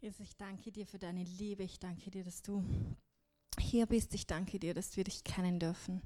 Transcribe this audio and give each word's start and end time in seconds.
Jesus, 0.00 0.20
ich 0.20 0.36
danke 0.36 0.70
dir 0.70 0.86
für 0.86 0.98
deine 0.98 1.24
Liebe. 1.24 1.62
Ich 1.62 1.78
danke 1.78 2.10
dir, 2.10 2.22
dass 2.22 2.42
du 2.42 2.62
hier 3.58 3.86
bist. 3.86 4.14
Ich 4.14 4.26
danke 4.26 4.58
dir, 4.58 4.74
dass 4.74 4.96
wir 4.96 5.04
dich 5.04 5.24
kennen 5.24 5.58
dürfen. 5.58 6.02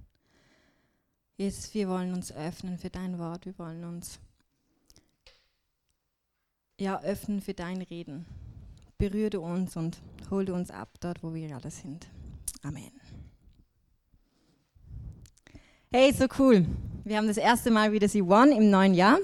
Jesus, 1.36 1.74
wir 1.74 1.88
wollen 1.88 2.14
uns 2.14 2.30
öffnen 2.32 2.78
für 2.78 2.90
dein 2.90 3.18
Wort. 3.18 3.46
Wir 3.46 3.58
wollen 3.58 3.82
uns 3.84 4.20
ja, 6.78 7.00
öffnen 7.02 7.40
für 7.40 7.52
dein 7.52 7.82
Reden. 7.82 8.26
Berühre 8.96 9.40
uns 9.40 9.76
und 9.76 9.98
hol 10.30 10.44
du 10.44 10.54
uns 10.54 10.70
ab 10.70 10.96
dort, 11.00 11.22
wo 11.22 11.34
wir 11.34 11.48
gerade 11.48 11.70
sind. 11.70 12.06
Amen. 12.62 12.92
Hey, 15.90 16.12
so 16.12 16.26
cool. 16.38 16.64
Wir 17.04 17.16
haben 17.16 17.26
das 17.26 17.38
erste 17.38 17.72
Mal 17.72 17.90
wieder 17.90 18.08
sie 18.08 18.22
One 18.22 18.56
im 18.56 18.70
neuen 18.70 18.94
Jahr. 18.94 19.18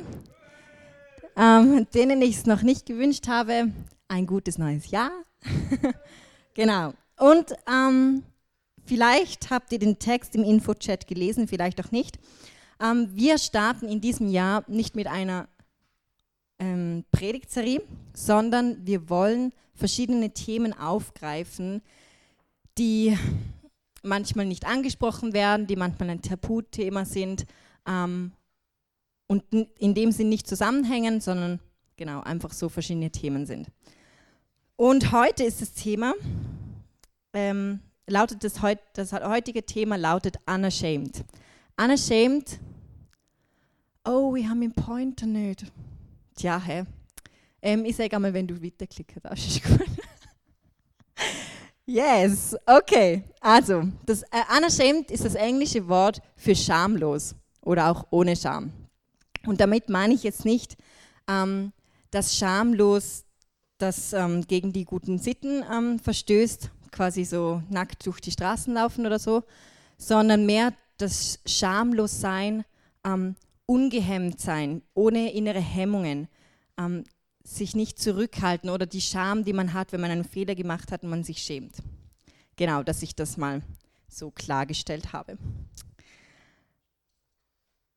Ähm, 1.37 1.87
denen 1.95 2.21
ich 2.21 2.39
es 2.39 2.47
noch 2.47 2.63
nicht 2.63 2.87
gewünscht 2.87 3.29
habe, 3.29 3.73
ein 4.09 4.27
gutes 4.27 4.59
neues 4.59 4.91
Jahr. 4.91 5.11
genau. 6.55 6.93
Und 7.19 7.55
ähm, 7.71 8.23
vielleicht 8.85 9.51
habt 9.51 9.73
ihr 9.73 9.79
den 9.79 9.99
Text 9.99 10.35
im 10.35 10.45
Infochat 10.45 11.07
gelesen, 11.07 11.49
vielleicht 11.49 11.85
auch 11.85 11.91
nicht. 11.91 12.19
Ähm, 12.81 13.09
wir 13.13 13.39
starten 13.39 13.89
in 13.89 14.01
diesem 14.01 14.29
Jahr 14.29 14.65
nicht 14.69 14.97
mit 14.97 15.07
einer 15.07 15.49
ähm, 16.59 17.05
Predigtserie, 17.11 17.83
sondern 18.15 18.87
wir 18.87 19.09
wollen 19.09 19.53
verschiedene 19.75 20.31
Themen 20.31 20.73
aufgreifen, 20.73 21.83
die 22.79 23.17
manchmal 24.03 24.47
nicht 24.47 24.67
angesprochen 24.67 25.33
werden, 25.33 25.67
die 25.67 25.77
manchmal 25.77 26.11
ein 26.11 26.23
Tabuthema 26.23 27.05
sind 27.05 27.47
ähm, 27.87 28.33
und 29.27 29.43
in 29.53 29.95
dem 29.95 30.13
Sinn 30.13 30.29
nicht 30.29 30.47
zusammenhängen, 30.47 31.21
sondern 31.21 31.61
genau 31.97 32.21
einfach 32.21 32.53
so 32.53 32.69
verschiedene 32.69 33.11
Themen 33.11 33.47
sind. 33.47 33.69
Und 34.77 35.13
heute 35.13 35.45
ist 35.45 35.63
das 35.63 35.73
Thema, 35.73 36.15
ähm, 37.33 37.81
lautet 38.07 38.45
das, 38.45 38.63
heut, 38.63 38.79
das 38.93 39.13
heutige 39.13 39.65
Thema 39.65 39.97
lautet 39.97 40.37
Unashamed. 40.47 41.25
Unashamed, 41.77 42.59
oh, 44.05 44.35
wir 44.35 44.49
haben 44.49 44.61
den 44.61 44.73
Pointer 44.73 45.27
nicht. 45.27 45.65
Tja, 46.35 46.61
hä? 46.61 46.85
Ähm, 47.63 47.85
ich 47.85 47.97
sage 47.97 48.15
einmal, 48.15 48.35
wenn 48.35 48.47
du 48.47 48.63
weiterklicken 48.63 49.23
darfst, 49.23 49.49
ist 49.49 49.65
gut. 49.65 49.81
yes, 51.87 52.55
okay. 52.67 53.25
Also, 53.41 53.85
das 54.05 54.23
äh, 54.25 54.57
Unashamed 54.57 55.11
ist 55.11 55.25
das 55.25 55.35
englische 55.35 55.89
Wort 55.89 56.21
für 56.37 56.55
schamlos 56.55 57.35
oder 57.63 57.91
auch 57.91 58.07
ohne 58.11 58.37
Scham. 58.37 58.73
Und 59.47 59.61
damit 59.61 59.89
meine 59.89 60.15
ich 60.15 60.23
jetzt 60.23 60.45
nicht, 60.45 60.77
ähm, 61.29 61.73
dass 62.17 62.35
schamlos 62.35 63.27
das 63.77 64.15
ähm, 64.15 64.47
gegen 64.47 64.73
die 64.73 64.87
guten 64.87 65.19
Sitten 65.19 65.63
ähm, 65.71 65.99
verstößt, 65.99 66.71
quasi 66.91 67.27
so 67.27 67.63
nackt 67.69 68.07
durch 68.07 68.21
die 68.21 68.31
Straßen 68.31 68.73
laufen 68.73 69.05
oder 69.05 69.19
so, 69.19 69.43
sondern 69.99 70.47
mehr 70.47 70.73
das 70.97 71.41
Schamlossein, 71.45 72.65
ähm, 73.05 73.37
ungehemmt 73.67 74.41
sein, 74.41 74.81
ohne 74.95 75.31
innere 75.35 75.61
Hemmungen, 75.61 76.29
ähm, 76.79 77.05
sich 77.45 77.77
nicht 77.77 77.99
zurückhalten 77.99 78.71
oder 78.71 78.87
die 78.87 79.03
Scham, 79.03 79.45
die 79.45 79.53
man 79.53 79.75
hat, 79.75 79.93
wenn 79.93 80.01
man 80.01 80.11
einen 80.11 80.25
Fehler 80.25 80.55
gemacht 80.55 80.93
hat 80.93 81.03
und 81.03 81.11
man 81.11 81.23
sich 81.23 81.43
schämt. 81.43 81.75
Genau, 82.57 82.83
dass 82.83 83.03
ich 83.03 83.15
das 83.15 83.37
mal 83.37 83.61
so 84.09 84.31
klargestellt 84.31 85.13
habe. 85.13 85.37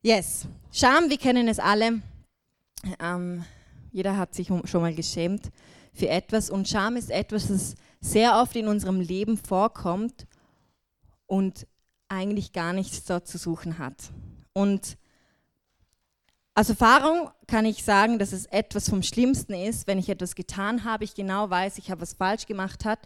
Yes, 0.01 0.45
Scham, 0.73 1.09
wir 1.09 1.17
kennen 1.17 1.47
es 1.47 1.59
alle. 1.59 2.01
Ähm, 2.99 3.45
jeder 3.91 4.17
hat 4.17 4.33
sich 4.35 4.47
schon 4.47 4.81
mal 4.81 4.93
geschämt 4.93 5.51
für 5.93 6.09
etwas 6.09 6.49
und 6.49 6.67
Scham 6.67 6.95
ist 6.95 7.11
etwas, 7.11 7.47
das 7.47 7.75
sehr 7.99 8.39
oft 8.39 8.55
in 8.55 8.67
unserem 8.67 8.99
Leben 9.01 9.37
vorkommt 9.37 10.27
und 11.25 11.67
eigentlich 12.07 12.53
gar 12.53 12.73
nichts 12.73 13.03
dort 13.05 13.27
zu 13.27 13.37
suchen 13.37 13.77
hat. 13.77 13.95
Und 14.53 14.97
aus 16.55 16.69
Erfahrung 16.69 17.29
kann 17.47 17.65
ich 17.65 17.83
sagen, 17.83 18.19
dass 18.19 18.33
es 18.33 18.45
etwas 18.47 18.89
vom 18.89 19.03
Schlimmsten 19.03 19.53
ist, 19.53 19.87
wenn 19.87 19.97
ich 19.97 20.09
etwas 20.09 20.35
getan 20.35 20.83
habe, 20.83 21.03
ich 21.03 21.15
genau 21.15 21.49
weiß, 21.49 21.77
ich 21.77 21.91
habe 21.91 22.01
was 22.01 22.13
falsch 22.13 22.47
gemacht 22.47 22.85
hat, 22.85 22.99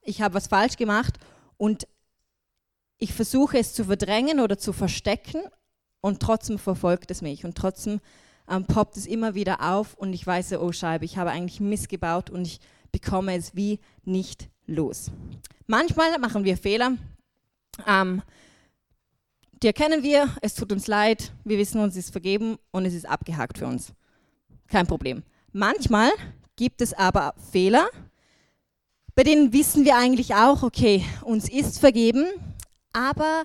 ich 0.00 0.22
habe 0.22 0.34
was 0.34 0.46
falsch 0.46 0.76
gemacht 0.76 1.18
und 1.56 1.86
ich 2.98 3.12
versuche 3.12 3.58
es 3.58 3.74
zu 3.74 3.84
verdrängen 3.84 4.40
oder 4.40 4.58
zu 4.58 4.72
verstecken 4.72 5.42
und 6.00 6.20
trotzdem 6.20 6.58
verfolgt 6.58 7.10
es 7.10 7.20
mich 7.20 7.44
und 7.44 7.56
trotzdem 7.56 8.00
ähm, 8.48 8.66
poppt 8.66 8.96
es 8.96 9.06
immer 9.06 9.34
wieder 9.34 9.72
auf 9.72 9.94
und 9.94 10.12
ich 10.12 10.26
weiß, 10.26 10.52
oh 10.54 10.72
Scheibe, 10.72 11.04
ich 11.04 11.16
habe 11.16 11.30
eigentlich 11.30 11.60
missgebaut 11.60 12.30
und 12.30 12.46
ich 12.46 12.60
bekomme 12.90 13.34
es 13.36 13.54
wie 13.54 13.80
nicht 14.04 14.48
los. 14.66 15.10
Manchmal 15.66 16.18
machen 16.18 16.44
wir 16.44 16.56
Fehler, 16.56 16.96
ähm, 17.86 18.22
die 19.62 19.68
erkennen 19.68 20.02
wir, 20.02 20.28
es 20.42 20.54
tut 20.54 20.72
uns 20.72 20.86
leid, 20.88 21.32
wir 21.44 21.56
wissen, 21.56 21.80
uns 21.80 21.96
ist 21.96 22.10
vergeben 22.10 22.58
und 22.72 22.84
es 22.84 22.94
ist 22.94 23.08
abgehakt 23.08 23.58
für 23.58 23.66
uns. 23.66 23.92
Kein 24.66 24.86
Problem. 24.86 25.22
Manchmal 25.52 26.10
gibt 26.56 26.82
es 26.82 26.92
aber 26.92 27.34
Fehler, 27.52 27.88
bei 29.14 29.22
denen 29.22 29.52
wissen 29.52 29.84
wir 29.84 29.96
eigentlich 29.96 30.34
auch, 30.34 30.62
okay, 30.62 31.04
uns 31.22 31.48
ist 31.48 31.78
vergeben, 31.78 32.26
aber 32.92 33.44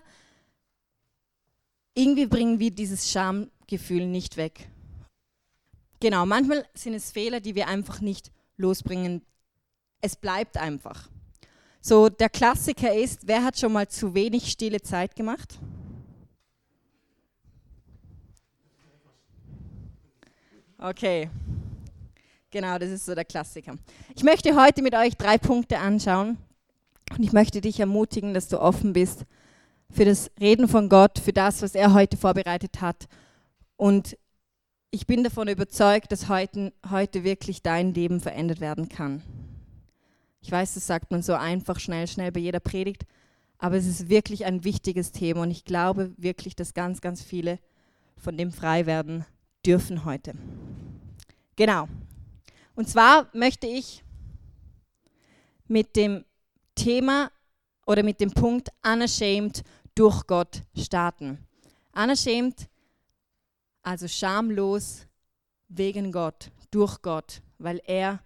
irgendwie 1.94 2.26
bringen 2.26 2.60
wir 2.60 2.72
dieses 2.72 3.12
Schamgefühl 3.12 4.08
nicht 4.08 4.38
weg. 4.38 4.70
Genau, 6.00 6.26
manchmal 6.26 6.66
sind 6.74 6.94
es 6.94 7.12
Fehler, 7.12 7.40
die 7.40 7.56
wir 7.56 7.68
einfach 7.68 8.02
nicht 8.02 8.32
losbringen. 8.58 9.22
Es 10.02 10.16
bleibt 10.16 10.58
einfach. 10.58 11.10
So, 11.82 12.10
der 12.10 12.30
Klassiker 12.30 12.94
ist, 12.94 13.28
wer 13.28 13.44
hat 13.44 13.58
schon 13.58 13.74
mal 13.74 13.88
zu 13.88 14.14
wenig 14.14 14.52
stille 14.52 14.82
Zeit 14.82 15.16
gemacht? 15.16 15.58
Okay, 20.80 21.32
genau, 22.52 22.78
das 22.78 22.92
ist 22.92 23.06
so 23.06 23.16
der 23.16 23.26
Klassiker. 23.26 23.76
Ich 24.16 24.24
möchte 24.24 24.56
heute 24.56 24.84
mit 24.84 24.94
euch 24.94 25.16
drei 25.18 25.40
Punkte 25.40 25.80
anschauen 25.80 26.38
und 27.18 27.24
ich 27.24 27.34
möchte 27.34 27.62
dich 27.62 27.80
ermutigen, 27.80 28.36
dass 28.36 28.48
du 28.48 28.62
offen 28.62 28.94
bist 28.94 29.26
für 29.90 30.06
das 30.06 30.30
Reden 30.40 30.68
von 30.68 30.90
Gott, 30.90 31.18
für 31.18 31.34
das, 31.34 31.64
was 31.64 31.74
er 31.74 31.94
heute 31.94 32.18
vorbereitet 32.18 32.82
hat 32.82 33.08
und 33.76 34.18
ich 34.92 35.06
bin 35.06 35.24
davon 35.24 35.48
überzeugt, 35.48 36.12
dass 36.12 36.30
heute, 36.30 36.74
heute 36.90 37.24
wirklich 37.24 37.62
dein 37.62 37.94
Leben 37.94 38.20
verändert 38.20 38.60
werden 38.60 38.90
kann. 38.90 39.22
Ich 40.42 40.52
weiß, 40.52 40.76
das 40.76 40.88
sagt 40.88 41.12
man 41.12 41.22
so 41.22 41.34
einfach, 41.34 41.80
schnell, 41.80 42.08
schnell 42.08 42.32
bei 42.32 42.40
jeder 42.40 42.60
Predigt, 42.60 43.06
aber 43.58 43.76
es 43.76 43.86
ist 43.86 44.10
wirklich 44.10 44.46
ein 44.46 44.64
wichtiges 44.64 45.12
Thema 45.12 45.42
und 45.42 45.52
ich 45.52 45.66
glaube 45.66 46.14
wirklich, 46.18 46.56
dass 46.56 46.74
ganz, 46.74 47.02
ganz 47.02 47.22
viele 47.22 47.60
von 48.16 48.38
dem 48.38 48.52
frei 48.52 48.86
werden 48.86 49.26
dürfen 49.66 50.06
heute. 50.06 50.34
Genau. 51.56 51.88
Und 52.76 52.88
zwar 52.88 53.28
möchte 53.34 53.68
ich 53.68 54.04
mit 55.68 55.96
dem 55.96 56.24
Thema 56.76 57.32
oder 57.86 58.04
mit 58.04 58.22
dem 58.22 58.32
Punkt 58.32 58.70
Unashamed 58.86 59.64
durch 59.96 60.26
Gott 60.28 60.62
starten. 60.78 61.40
Unashamed 61.94 62.70
also 63.88 64.10
schamlos 64.10 65.08
wegen 65.70 66.12
Gott, 66.12 66.52
durch 66.72 67.02
Gott, 67.02 67.42
weil 67.58 67.82
er 67.86 68.20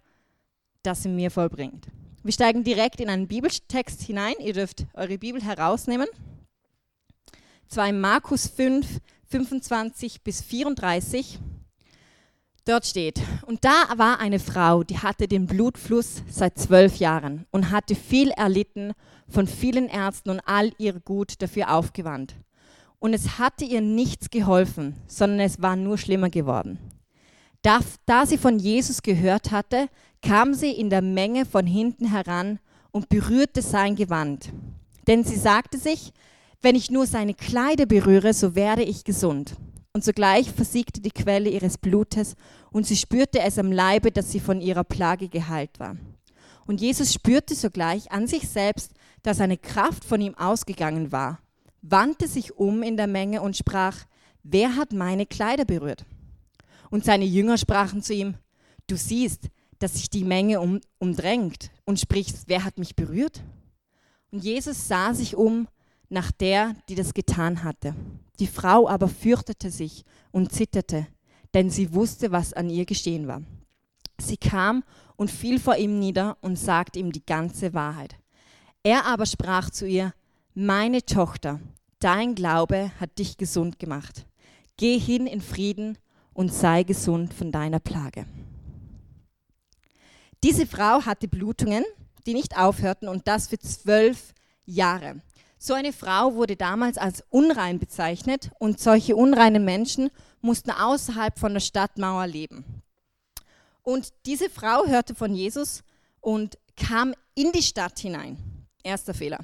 das 0.82 1.04
in 1.04 1.14
mir 1.14 1.30
vollbringt. 1.30 1.86
Wir 2.24 2.32
steigen 2.32 2.64
direkt 2.64 3.00
in 3.00 3.08
einen 3.08 3.28
Bibeltext 3.28 4.02
hinein. 4.02 4.34
Ihr 4.40 4.54
dürft 4.54 4.86
eure 4.94 5.18
Bibel 5.18 5.40
herausnehmen. 5.40 6.08
Zwar 7.68 7.88
in 7.88 8.00
Markus 8.00 8.48
5, 8.48 8.98
25 9.28 10.22
bis 10.22 10.42
34. 10.42 11.38
Dort 12.64 12.84
steht, 12.84 13.20
und 13.46 13.64
da 13.64 13.86
war 13.96 14.18
eine 14.18 14.40
Frau, 14.40 14.82
die 14.82 14.98
hatte 14.98 15.26
den 15.28 15.46
Blutfluss 15.46 16.22
seit 16.28 16.58
zwölf 16.58 16.96
Jahren 16.96 17.46
und 17.50 17.70
hatte 17.70 17.94
viel 17.94 18.30
erlitten 18.30 18.92
von 19.28 19.46
vielen 19.46 19.88
Ärzten 19.88 20.30
und 20.30 20.40
all 20.40 20.72
ihr 20.78 20.98
Gut 21.00 21.40
dafür 21.40 21.72
aufgewandt 21.72 22.34
und 23.02 23.14
es 23.14 23.36
hatte 23.36 23.64
ihr 23.64 23.80
nichts 23.80 24.30
geholfen, 24.30 24.94
sondern 25.08 25.40
es 25.40 25.60
war 25.60 25.74
nur 25.74 25.98
schlimmer 25.98 26.30
geworden. 26.30 26.78
Da, 27.60 27.80
da 28.06 28.26
sie 28.26 28.38
von 28.38 28.60
Jesus 28.60 29.02
gehört 29.02 29.50
hatte, 29.50 29.88
kam 30.24 30.54
sie 30.54 30.70
in 30.70 30.88
der 30.88 31.02
Menge 31.02 31.44
von 31.44 31.66
hinten 31.66 32.08
heran 32.08 32.60
und 32.92 33.08
berührte 33.08 33.60
sein 33.60 33.96
Gewand. 33.96 34.52
Denn 35.08 35.24
sie 35.24 35.34
sagte 35.34 35.78
sich, 35.78 36.12
wenn 36.60 36.76
ich 36.76 36.92
nur 36.92 37.06
seine 37.06 37.34
Kleider 37.34 37.86
berühre, 37.86 38.32
so 38.34 38.54
werde 38.54 38.84
ich 38.84 39.02
gesund. 39.02 39.56
Und 39.92 40.04
sogleich 40.04 40.52
versiegte 40.52 41.00
die 41.00 41.10
Quelle 41.10 41.50
ihres 41.50 41.78
Blutes 41.78 42.36
und 42.70 42.86
sie 42.86 42.96
spürte 42.96 43.40
es 43.40 43.58
am 43.58 43.72
Leibe, 43.72 44.12
dass 44.12 44.30
sie 44.30 44.38
von 44.38 44.60
ihrer 44.60 44.84
Plage 44.84 45.28
geheilt 45.28 45.80
war. 45.80 45.96
Und 46.66 46.80
Jesus 46.80 47.12
spürte 47.12 47.56
sogleich 47.56 48.12
an 48.12 48.28
sich 48.28 48.48
selbst, 48.48 48.92
dass 49.24 49.40
eine 49.40 49.58
Kraft 49.58 50.04
von 50.04 50.20
ihm 50.20 50.36
ausgegangen 50.36 51.10
war 51.10 51.41
wandte 51.82 52.28
sich 52.28 52.56
um 52.56 52.82
in 52.82 52.96
der 52.96 53.06
Menge 53.06 53.42
und 53.42 53.56
sprach, 53.56 53.98
wer 54.42 54.76
hat 54.76 54.92
meine 54.92 55.26
Kleider 55.26 55.64
berührt? 55.64 56.06
Und 56.90 57.04
seine 57.04 57.24
Jünger 57.24 57.58
sprachen 57.58 58.02
zu 58.02 58.14
ihm, 58.14 58.34
du 58.86 58.96
siehst, 58.96 59.48
dass 59.78 59.94
sich 59.94 60.08
die 60.08 60.24
Menge 60.24 60.60
um, 60.60 60.80
umdrängt 60.98 61.70
und 61.84 61.98
sprichst, 61.98 62.44
wer 62.46 62.64
hat 62.64 62.78
mich 62.78 62.94
berührt? 62.94 63.42
Und 64.30 64.44
Jesus 64.44 64.88
sah 64.88 65.12
sich 65.12 65.36
um 65.36 65.68
nach 66.08 66.30
der, 66.30 66.74
die 66.88 66.94
das 66.94 67.14
getan 67.14 67.64
hatte. 67.64 67.94
Die 68.38 68.46
Frau 68.46 68.88
aber 68.88 69.08
fürchtete 69.08 69.70
sich 69.70 70.04
und 70.30 70.52
zitterte, 70.52 71.06
denn 71.54 71.70
sie 71.70 71.94
wusste, 71.94 72.32
was 72.32 72.52
an 72.52 72.70
ihr 72.70 72.84
geschehen 72.84 73.26
war. 73.26 73.42
Sie 74.18 74.36
kam 74.36 74.84
und 75.16 75.30
fiel 75.30 75.58
vor 75.58 75.76
ihm 75.76 75.98
nieder 75.98 76.36
und 76.40 76.56
sagte 76.56 76.98
ihm 76.98 77.12
die 77.12 77.24
ganze 77.24 77.74
Wahrheit. 77.74 78.16
Er 78.82 79.06
aber 79.06 79.26
sprach 79.26 79.70
zu 79.70 79.86
ihr, 79.86 80.12
meine 80.54 81.04
Tochter, 81.04 81.60
dein 81.98 82.34
Glaube 82.34 82.90
hat 83.00 83.18
dich 83.18 83.36
gesund 83.36 83.78
gemacht. 83.78 84.26
Geh 84.76 84.98
hin 84.98 85.26
in 85.26 85.40
Frieden 85.40 85.98
und 86.34 86.52
sei 86.52 86.82
gesund 86.82 87.32
von 87.32 87.52
deiner 87.52 87.80
Plage. 87.80 88.26
Diese 90.42 90.66
Frau 90.66 91.02
hatte 91.02 91.28
Blutungen, 91.28 91.84
die 92.26 92.34
nicht 92.34 92.58
aufhörten 92.58 93.08
und 93.08 93.28
das 93.28 93.48
für 93.48 93.58
zwölf 93.58 94.34
Jahre. 94.64 95.20
So 95.58 95.74
eine 95.74 95.92
Frau 95.92 96.34
wurde 96.34 96.56
damals 96.56 96.98
als 96.98 97.22
unrein 97.30 97.78
bezeichnet 97.78 98.50
und 98.58 98.80
solche 98.80 99.14
unreinen 99.14 99.64
Menschen 99.64 100.10
mussten 100.40 100.72
außerhalb 100.72 101.38
von 101.38 101.52
der 101.52 101.60
Stadtmauer 101.60 102.26
leben. 102.26 102.64
Und 103.82 104.12
diese 104.26 104.50
Frau 104.50 104.86
hörte 104.86 105.14
von 105.14 105.34
Jesus 105.34 105.84
und 106.20 106.58
kam 106.76 107.14
in 107.34 107.52
die 107.52 107.62
Stadt 107.62 107.98
hinein. 107.98 108.36
Erster 108.82 109.14
Fehler. 109.14 109.38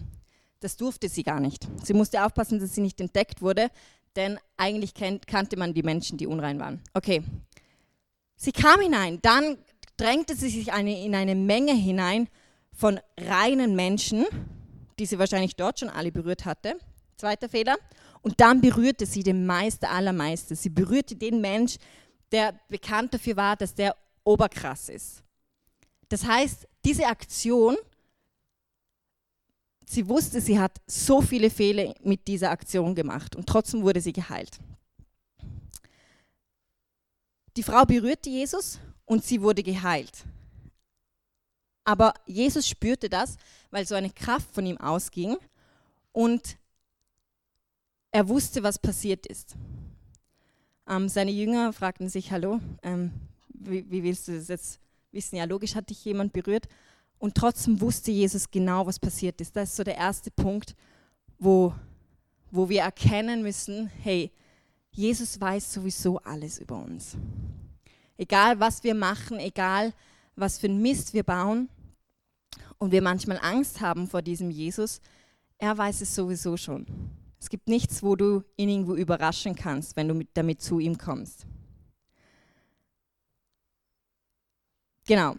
Das 0.60 0.76
durfte 0.76 1.08
sie 1.08 1.22
gar 1.22 1.40
nicht. 1.40 1.66
Sie 1.84 1.94
musste 1.94 2.24
aufpassen, 2.24 2.58
dass 2.58 2.74
sie 2.74 2.80
nicht 2.80 3.00
entdeckt 3.00 3.42
wurde, 3.42 3.68
denn 4.16 4.38
eigentlich 4.56 4.94
kannte 4.94 5.56
man 5.56 5.74
die 5.74 5.82
Menschen, 5.82 6.18
die 6.18 6.26
unrein 6.26 6.58
waren. 6.58 6.80
Okay. 6.94 7.22
Sie 8.36 8.52
kam 8.52 8.80
hinein, 8.80 9.18
dann 9.22 9.58
drängte 9.96 10.34
sie 10.34 10.48
sich 10.48 10.72
eine, 10.72 11.04
in 11.04 11.14
eine 11.14 11.34
Menge 11.34 11.74
hinein 11.74 12.28
von 12.72 13.00
reinen 13.18 13.74
Menschen, 13.76 14.24
die 14.98 15.06
sie 15.06 15.18
wahrscheinlich 15.18 15.56
dort 15.56 15.80
schon 15.80 15.88
alle 15.88 16.12
berührt 16.12 16.44
hatte. 16.44 16.78
Zweiter 17.16 17.48
Fehler. 17.48 17.76
Und 18.22 18.40
dann 18.40 18.60
berührte 18.60 19.06
sie 19.06 19.22
den 19.22 19.46
Meister 19.46 19.90
aller 19.90 20.12
Meister. 20.12 20.54
Sie 20.56 20.70
berührte 20.70 21.16
den 21.16 21.40
Mensch, 21.40 21.76
der 22.32 22.54
bekannt 22.68 23.14
dafür 23.14 23.36
war, 23.36 23.56
dass 23.56 23.74
der 23.74 23.96
oberkrass 24.24 24.88
ist. 24.88 25.22
Das 26.08 26.24
heißt, 26.24 26.66
diese 26.84 27.06
Aktion, 27.06 27.76
sie 29.88 30.08
wusste, 30.08 30.40
sie 30.40 30.58
hat 30.58 30.80
so 30.86 31.22
viele 31.22 31.50
Fehler 31.50 31.94
mit 32.02 32.28
dieser 32.28 32.50
Aktion 32.50 32.94
gemacht 32.94 33.34
und 33.34 33.46
trotzdem 33.46 33.82
wurde 33.82 34.00
sie 34.00 34.12
geheilt. 34.12 34.58
Die 37.56 37.62
Frau 37.62 37.84
berührte 37.84 38.28
Jesus 38.28 38.78
und 39.04 39.24
sie 39.24 39.40
wurde 39.40 39.62
geheilt. 39.62 40.24
Aber 41.84 42.12
Jesus 42.26 42.68
spürte 42.68 43.08
das, 43.08 43.36
weil 43.70 43.86
so 43.86 43.94
eine 43.94 44.10
Kraft 44.10 44.54
von 44.54 44.66
ihm 44.66 44.76
ausging 44.78 45.36
und 46.12 46.58
er 48.10 48.28
wusste, 48.28 48.62
was 48.62 48.78
passiert 48.78 49.26
ist. 49.26 49.56
Ähm, 50.86 51.08
seine 51.08 51.30
Jünger 51.30 51.72
fragten 51.72 52.08
sich, 52.08 52.30
hallo, 52.30 52.60
ähm, 52.82 53.10
wie, 53.48 53.90
wie, 53.90 54.02
willst 54.02 54.28
du 54.28 54.36
das 54.36 54.48
jetzt 54.48 54.80
wissen? 55.12 55.36
Ja, 55.36 55.44
logisch 55.44 55.74
hat 55.74 55.90
dich 55.90 56.04
jemand 56.04 56.32
berührt. 56.32 56.68
Und 57.18 57.34
trotzdem 57.34 57.80
wusste 57.80 58.10
Jesus 58.10 58.50
genau, 58.50 58.86
was 58.86 58.98
passiert 58.98 59.40
ist. 59.40 59.56
Das 59.56 59.70
ist 59.70 59.76
so 59.76 59.84
der 59.84 59.96
erste 59.96 60.30
Punkt, 60.30 60.74
wo, 61.38 61.74
wo 62.50 62.68
wir 62.68 62.82
erkennen 62.82 63.42
müssen, 63.42 63.88
hey, 64.02 64.30
Jesus 64.90 65.40
weiß 65.40 65.74
sowieso 65.74 66.18
alles 66.18 66.58
über 66.58 66.76
uns. 66.76 67.16
Egal, 68.16 68.58
was 68.58 68.82
wir 68.82 68.94
machen, 68.94 69.38
egal, 69.38 69.92
was 70.36 70.58
für 70.58 70.66
ein 70.66 70.80
Mist 70.80 71.14
wir 71.14 71.24
bauen, 71.24 71.68
und 72.78 72.92
wir 72.92 73.02
manchmal 73.02 73.38
Angst 73.42 73.80
haben 73.80 74.06
vor 74.06 74.22
diesem 74.22 74.50
Jesus, 74.50 75.00
er 75.58 75.76
weiß 75.76 76.00
es 76.00 76.14
sowieso 76.14 76.56
schon. 76.56 76.86
Es 77.40 77.50
gibt 77.50 77.68
nichts, 77.68 78.02
wo 78.02 78.16
du 78.16 78.44
ihn 78.56 78.68
irgendwo 78.68 78.94
überraschen 78.94 79.54
kannst, 79.54 79.96
wenn 79.96 80.08
du 80.08 80.14
mit, 80.14 80.28
damit 80.34 80.62
zu 80.62 80.78
ihm 80.78 80.96
kommst. 80.96 81.46
Genau. 85.06 85.36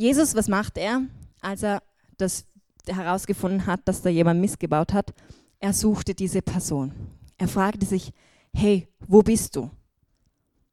Jesus, 0.00 0.34
was 0.34 0.48
macht 0.48 0.78
er, 0.78 1.02
als 1.42 1.62
er 1.62 1.82
das 2.16 2.46
herausgefunden 2.86 3.66
hat, 3.66 3.86
dass 3.86 4.00
da 4.00 4.08
jemand 4.08 4.40
missgebaut 4.40 4.94
hat? 4.94 5.12
Er 5.58 5.74
suchte 5.74 6.14
diese 6.14 6.40
Person. 6.40 6.94
Er 7.36 7.48
fragte 7.48 7.84
sich, 7.84 8.10
hey, 8.54 8.88
wo 9.00 9.22
bist 9.22 9.56
du? 9.56 9.70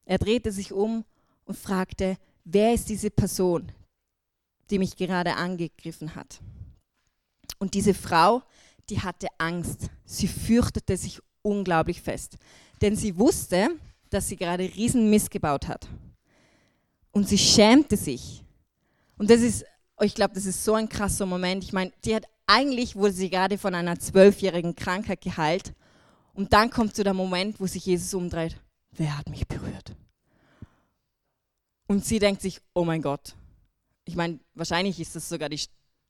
Er 0.06 0.18
drehte 0.18 0.54
sich 0.54 0.72
um 0.72 1.04
und 1.44 1.58
fragte, 1.58 2.16
wer 2.46 2.74
ist 2.74 2.88
diese 2.88 3.10
Person, 3.10 3.70
die 4.70 4.80
mich 4.80 4.96
gerade 4.96 5.36
angegriffen 5.36 6.16
hat. 6.16 6.40
Und 7.60 7.74
diese 7.74 7.94
Frau, 7.94 8.44
die 8.90 9.02
hatte 9.02 9.28
Angst. 9.40 9.90
Sie 10.06 10.30
fürchtete 10.30 10.96
sich 10.96 11.20
unglaublich 11.42 12.02
fest. 12.02 12.38
Denn 12.82 12.96
sie 12.96 13.18
wusste, 13.18 13.72
dass 14.10 14.30
sie 14.30 14.38
gerade 14.38 14.64
riesen 14.64 15.10
Mist 15.10 15.32
gebaut 15.32 15.68
hat. 15.68 15.90
Und 17.12 17.28
sie 17.28 17.38
schämte 17.38 17.98
sich. 17.98 18.46
Und 19.18 19.30
das 19.30 19.42
ist, 19.42 19.66
ich 20.02 20.16
glaube, 20.16 20.34
das 20.34 20.46
ist 20.46 20.64
so 20.64 20.74
ein 20.74 20.90
krasser 20.90 21.26
Moment. 21.26 21.64
Ich 21.64 21.74
meine, 21.74 21.92
die 22.06 22.16
hat 22.16 22.26
eigentlich 22.46 22.96
wurde 22.96 23.14
sie 23.14 23.30
gerade 23.30 23.58
von 23.58 23.76
einer 23.76 24.00
zwölfjährigen 24.00 24.76
Krankheit 24.76 25.22
geheilt. 25.22 25.74
Und 26.34 26.54
dann 26.54 26.70
kommt 26.70 26.96
so 26.96 27.04
der 27.04 27.14
Moment, 27.14 27.60
wo 27.60 27.68
sich 27.68 27.86
Jesus 27.86 28.14
umdreht. 28.14 28.60
Wer 28.92 29.18
hat 29.18 29.30
mich 29.30 29.48
berührt? 29.48 29.96
Und 31.88 32.06
sie 32.06 32.20
denkt 32.20 32.42
sich, 32.42 32.62
oh 32.74 32.86
mein 32.86 33.02
Gott, 33.02 33.36
ich 34.06 34.16
meine, 34.16 34.40
wahrscheinlich 34.54 35.00
ist 35.00 35.16
das 35.16 35.28
sogar 35.28 35.50
die 35.50 35.60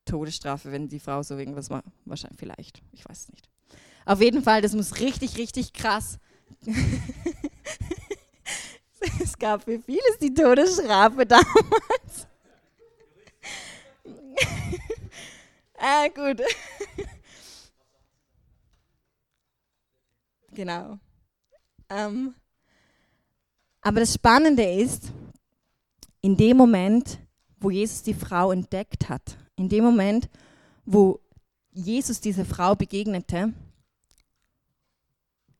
Todesstrafe, 0.05 0.71
wenn 0.71 0.87
die 0.87 0.99
Frau 0.99 1.23
so 1.23 1.37
irgendwas 1.37 1.69
macht. 1.69 1.85
Wahrscheinlich, 2.05 2.39
vielleicht, 2.39 2.81
ich 2.91 3.07
weiß 3.07 3.19
es 3.19 3.29
nicht. 3.29 3.49
Auf 4.05 4.21
jeden 4.21 4.41
Fall, 4.41 4.61
das 4.61 4.73
muss 4.73 4.99
richtig, 4.99 5.37
richtig 5.37 5.73
krass. 5.73 6.19
es 9.21 9.37
gab 9.37 9.63
für 9.63 9.79
vieles 9.79 10.17
die 10.21 10.33
Todesstrafe 10.33 11.25
damals. 11.25 12.27
Ah, 15.77 16.07
gut. 16.07 16.41
genau. 20.51 20.99
Ähm, 21.89 22.35
aber 23.81 24.01
das 24.01 24.13
Spannende 24.13 24.63
ist, 24.63 25.11
in 26.21 26.35
dem 26.35 26.57
Moment, 26.57 27.19
wo 27.59 27.69
Jesus 27.69 28.03
die 28.03 28.13
Frau 28.13 28.51
entdeckt 28.51 29.07
hat, 29.09 29.37
in 29.55 29.69
dem 29.69 29.83
Moment, 29.83 30.29
wo 30.85 31.19
Jesus 31.71 32.19
dieser 32.19 32.45
Frau 32.45 32.75
begegnete, 32.75 33.53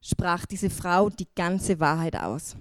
sprach 0.01 0.45
diese 0.45 0.69
Frau 0.69 1.09
die 1.09 1.27
ganze 1.36 1.79
Wahrheit 1.79 2.15
aus. 2.15 2.55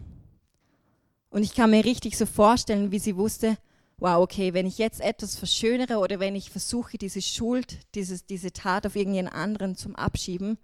Und 1.30 1.42
ich 1.42 1.54
kann 1.54 1.70
mir 1.70 1.84
richtig 1.84 2.16
so 2.16 2.26
vorstellen, 2.26 2.90
wie 2.90 2.98
sie 2.98 3.16
wusste, 3.16 3.58
wow, 3.98 4.22
okay, 4.22 4.52
wenn 4.52 4.66
ich 4.66 4.78
jetzt 4.78 5.00
etwas 5.00 5.36
verschönere 5.36 5.98
oder 5.98 6.20
wenn 6.20 6.34
ich 6.34 6.50
versuche, 6.50 6.98
diese 6.98 7.22
Schuld, 7.22 7.78
dieses, 7.94 8.26
diese 8.26 8.52
Tat 8.52 8.86
auf 8.86 8.96
irgendjemand 8.96 9.34
anderen 9.34 9.76
zum 9.76 9.96
Abschieben, 9.96 10.58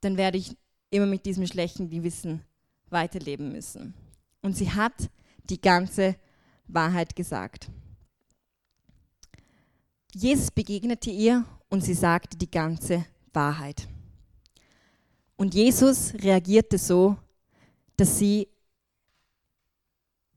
dann 0.00 0.16
werde 0.16 0.38
ich 0.38 0.56
immer 0.90 1.06
mit 1.06 1.26
diesem 1.26 1.46
schlechten 1.46 1.88
Gewissen 1.88 2.42
weiterleben 2.90 3.52
müssen. 3.52 3.94
Und 4.42 4.56
sie 4.56 4.70
hat 4.70 5.10
die 5.48 5.60
ganze 5.60 6.16
Wahrheit 6.66 7.16
gesagt. 7.16 7.68
Jesus 10.14 10.50
begegnete 10.50 11.10
ihr 11.10 11.44
und 11.70 11.82
sie 11.82 11.94
sagte 11.94 12.36
die 12.36 12.50
ganze 12.50 13.06
Wahrheit. 13.32 13.88
Und 15.36 15.54
Jesus 15.54 16.12
reagierte 16.14 16.76
so, 16.76 17.16
dass 17.96 18.18
sie 18.18 18.48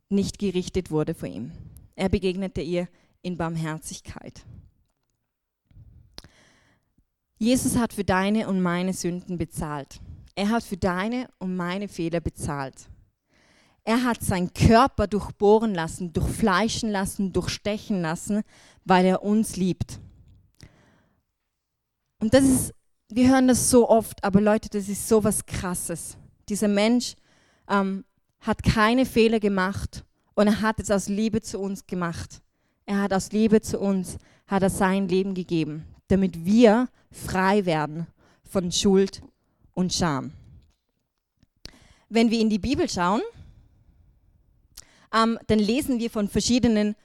nicht 0.09 0.39
gerichtet 0.39 0.91
wurde 0.91 1.13
vor 1.13 1.29
ihm. 1.29 1.51
Er 1.95 2.09
begegnete 2.09 2.61
ihr 2.61 2.87
in 3.21 3.37
Barmherzigkeit. 3.37 4.45
Jesus 7.37 7.77
hat 7.77 7.93
für 7.93 8.03
deine 8.03 8.47
und 8.47 8.61
meine 8.61 8.93
Sünden 8.93 9.37
bezahlt. 9.37 9.99
Er 10.35 10.49
hat 10.49 10.63
für 10.63 10.77
deine 10.77 11.29
und 11.39 11.55
meine 11.55 11.87
Fehler 11.87 12.19
bezahlt. 12.19 12.89
Er 13.83 14.03
hat 14.03 14.21
seinen 14.23 14.53
Körper 14.53 15.07
durchbohren 15.07 15.75
lassen, 15.75 16.11
durchfleischen 16.11 16.89
lassen, 16.89 17.33
durchstechen 17.33 18.01
lassen, 18.01 18.41
weil 18.83 19.05
er 19.05 19.23
uns 19.23 19.57
liebt. 19.57 19.99
Und 22.19 22.33
das 22.33 22.43
ist, 22.43 22.73
wir 23.09 23.29
hören 23.29 23.47
das 23.47 23.69
so 23.69 23.87
oft, 23.87 24.23
aber 24.23 24.41
Leute, 24.41 24.69
das 24.69 24.89
ist 24.89 25.07
so 25.07 25.23
was 25.23 25.45
Krasses. 25.45 26.17
Dieser 26.49 26.67
Mensch 26.67 27.15
ähm, 27.69 28.05
hat 28.45 28.63
keine 28.63 29.05
Fehler 29.05 29.39
gemacht 29.39 30.05
und 30.35 30.47
er 30.47 30.61
hat 30.61 30.79
es 30.79 30.91
aus 30.91 31.07
Liebe 31.07 31.41
zu 31.41 31.59
uns 31.59 31.87
gemacht. 31.87 32.41
Er 32.85 33.01
hat 33.01 33.13
aus 33.13 33.31
Liebe 33.31 33.61
zu 33.61 33.79
uns, 33.79 34.17
hat 34.47 34.61
er 34.61 34.69
sein 34.69 35.07
Leben 35.07 35.33
gegeben, 35.33 35.85
damit 36.07 36.45
wir 36.45 36.87
frei 37.11 37.65
werden 37.65 38.07
von 38.43 38.71
Schuld 38.71 39.21
und 39.73 39.93
Scham. 39.93 40.31
Wenn 42.09 42.29
wir 42.29 42.39
in 42.39 42.49
die 42.49 42.59
Bibel 42.59 42.87
schauen, 42.87 43.21
ähm, 45.13 45.39
dann 45.47 45.59
lesen 45.59 45.99
wir 45.99 46.11
von 46.11 46.29
verschiedenen 46.29 46.95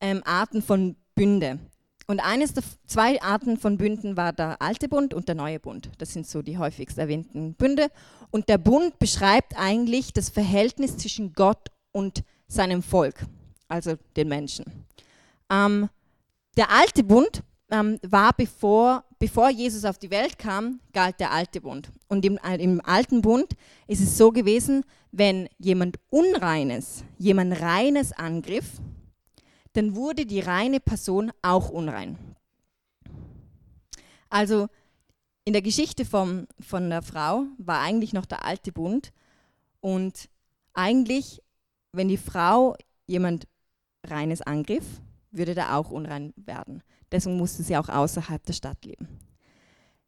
ähm, 0.00 0.22
Arten 0.24 0.62
von 0.62 0.96
Bünde. 1.14 1.58
Und 2.06 2.20
eines 2.20 2.54
der 2.54 2.62
zwei 2.86 3.20
Arten 3.20 3.58
von 3.58 3.78
Bünden 3.78 4.16
war 4.16 4.32
der 4.32 4.62
alte 4.62 4.88
Bund 4.88 5.12
und 5.12 5.26
der 5.28 5.34
neue 5.34 5.58
Bund. 5.58 5.90
Das 5.98 6.12
sind 6.12 6.26
so 6.26 6.40
die 6.40 6.56
häufigst 6.56 6.98
erwähnten 6.98 7.54
Bünde. 7.54 7.88
Und 8.30 8.48
der 8.48 8.58
Bund 8.58 8.98
beschreibt 8.98 9.58
eigentlich 9.58 10.12
das 10.12 10.28
Verhältnis 10.28 10.96
zwischen 10.96 11.32
Gott 11.32 11.70
und 11.90 12.22
seinem 12.46 12.82
Volk, 12.82 13.26
also 13.66 13.94
den 14.16 14.28
Menschen. 14.28 14.64
Ähm, 15.50 15.88
der 16.56 16.70
alte 16.70 17.02
Bund 17.02 17.42
ähm, 17.70 17.98
war 18.06 18.32
bevor, 18.32 19.04
bevor 19.18 19.50
Jesus 19.50 19.84
auf 19.84 19.98
die 19.98 20.10
Welt 20.10 20.38
kam, 20.38 20.80
galt 20.92 21.18
der 21.18 21.32
alte 21.32 21.60
Bund. 21.60 21.90
Und 22.08 22.24
im, 22.24 22.38
im 22.58 22.80
alten 22.84 23.20
Bund 23.20 23.52
ist 23.88 24.00
es 24.00 24.16
so 24.16 24.30
gewesen, 24.30 24.84
wenn 25.10 25.48
jemand 25.58 25.98
Unreines, 26.10 27.04
jemand 27.18 27.60
Reines 27.60 28.12
angriff, 28.12 28.80
dann 29.76 29.94
wurde 29.94 30.26
die 30.26 30.40
reine 30.40 30.80
Person 30.80 31.32
auch 31.42 31.68
unrein. 31.68 32.18
Also 34.28 34.68
in 35.44 35.52
der 35.52 35.62
Geschichte 35.62 36.04
vom, 36.04 36.46
von 36.60 36.90
der 36.90 37.02
Frau 37.02 37.44
war 37.58 37.80
eigentlich 37.80 38.12
noch 38.12 38.26
der 38.26 38.44
alte 38.44 38.72
Bund 38.72 39.12
und 39.80 40.28
eigentlich, 40.72 41.42
wenn 41.92 42.08
die 42.08 42.16
Frau 42.16 42.76
jemand 43.06 43.46
Reines 44.04 44.42
angriff, 44.42 44.84
würde 45.30 45.54
der 45.54 45.76
auch 45.76 45.90
unrein 45.90 46.32
werden. 46.36 46.82
Deswegen 47.12 47.36
musste 47.36 47.62
sie 47.62 47.76
auch 47.76 47.88
außerhalb 47.88 48.44
der 48.44 48.52
Stadt 48.52 48.84
leben. 48.84 49.08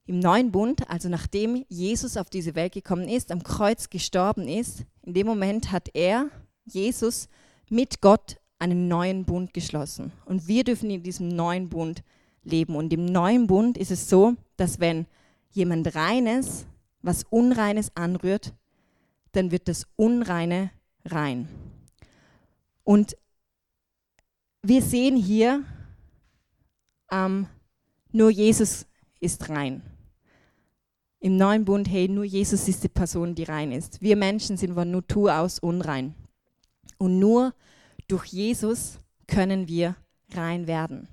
Im 0.07 0.19
neuen 0.19 0.51
Bund, 0.51 0.89
also 0.89 1.09
nachdem 1.09 1.65
Jesus 1.69 2.17
auf 2.17 2.31
diese 2.31 2.55
Welt 2.55 2.73
gekommen 2.73 3.09
ist, 3.09 3.31
am 3.31 3.43
Kreuz 3.43 3.91
gestorben 3.91 4.49
ist, 4.49 4.85
in 5.03 5.15
dem 5.15 5.27
Moment 5.27 5.71
hat 5.71 5.91
er, 5.93 6.31
Jesus, 6.65 7.29
mit 7.69 8.01
Gott 8.01 8.39
einen 8.59 8.89
neuen 8.89 9.25
Bund 9.25 9.55
geschlossen. 9.55 10.13
Und 10.25 10.49
wir 10.49 10.65
dürfen 10.65 10.91
in 10.91 11.03
diesem 11.03 11.29
neuen 11.29 11.69
Bund 11.69 12.03
leben. 12.43 12.77
Und 12.77 12.93
im 12.93 13.05
neuen 13.05 13.47
Bund 13.47 13.79
ist 13.79 13.91
es 13.91 14.09
so, 14.09 14.35
dass 14.57 14.81
wenn 14.81 15.07
jemand 15.51 15.95
Reines, 15.95 16.67
was 17.03 17.25
Unreines 17.31 17.95
anrührt, 17.95 18.55
dann 19.33 19.51
wird 19.51 19.69
das 19.69 19.87
Unreine 19.97 20.71
rein. 21.05 21.49
Und 22.85 23.17
wir 24.63 24.83
sehen 24.83 25.17
hier, 25.17 25.65
ähm, 27.11 27.47
nur 28.11 28.31
Jesus 28.31 28.87
ist 29.21 29.49
rein. 29.49 29.83
Im 31.21 31.37
neuen 31.37 31.65
Bund, 31.65 31.89
hey, 31.89 32.09
nur 32.09 32.25
Jesus 32.25 32.69
ist 32.69 32.85
die 32.85 32.89
Person, 32.89 33.35
die 33.35 33.45
rein 33.45 33.73
ist. 33.73 34.01
Wir 34.01 34.17
Menschen 34.17 34.57
sind 34.57 34.75
von 34.75 34.91
Natur 34.91 35.37
aus 35.37 35.59
unrein. 35.59 36.15
Und 36.97 37.19
nur 37.19 37.55
durch 38.09 38.27
Jesus 38.27 38.99
können 39.27 39.69
wir 39.69 39.97
rein 40.33 40.67
werden. 40.67 41.09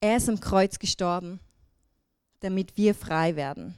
Er 0.00 0.16
ist 0.16 0.28
am 0.28 0.40
Kreuz 0.40 0.78
gestorben, 0.78 1.40
damit 2.40 2.76
wir 2.76 2.94
frei 2.94 3.36
werden. 3.36 3.74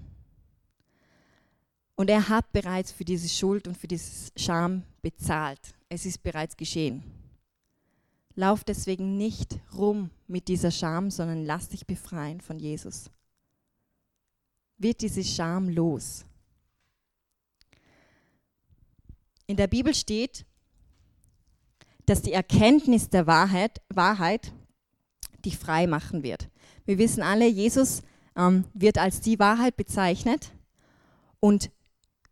Und 1.96 2.08
er 2.08 2.28
hat 2.28 2.52
bereits 2.52 2.92
für 2.92 3.04
diese 3.04 3.28
Schuld 3.28 3.66
und 3.66 3.76
für 3.76 3.88
diese 3.88 4.30
Scham 4.36 4.84
bezahlt. 5.02 5.74
Es 5.88 6.06
ist 6.06 6.22
bereits 6.22 6.56
geschehen. 6.56 7.02
Lauf 8.34 8.64
deswegen 8.64 9.18
nicht 9.18 9.58
rum 9.74 10.10
mit 10.26 10.48
dieser 10.48 10.70
Scham, 10.70 11.10
sondern 11.10 11.44
lass 11.44 11.68
dich 11.68 11.86
befreien 11.86 12.40
von 12.40 12.58
Jesus. 12.58 13.10
Wird 14.78 15.02
diese 15.02 15.22
Scham 15.22 15.68
los? 15.68 16.24
In 19.46 19.56
der 19.56 19.66
Bibel 19.66 19.94
steht, 19.94 20.46
dass 22.06 22.22
die 22.22 22.32
Erkenntnis 22.32 23.08
der 23.08 23.26
Wahrheit, 23.26 23.80
Wahrheit 23.88 24.52
dich 25.44 25.58
frei 25.58 25.86
machen 25.86 26.22
wird. 26.22 26.48
Wir 26.84 26.98
wissen 26.98 27.22
alle, 27.22 27.46
Jesus 27.46 28.02
ähm, 28.36 28.64
wird 28.74 28.98
als 28.98 29.20
die 29.20 29.38
Wahrheit 29.38 29.76
bezeichnet. 29.76 30.52
Und 31.40 31.70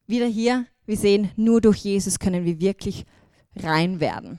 wieder 0.07 0.27
hier, 0.27 0.67
wir 0.87 0.97
sehen, 0.97 1.31
nur 1.37 1.61
durch 1.61 1.79
Jesus 1.79 2.19
können 2.19 2.45
wir 2.45 2.61
wirklich 2.61 3.05
rein 3.57 4.01
werden. 4.01 4.39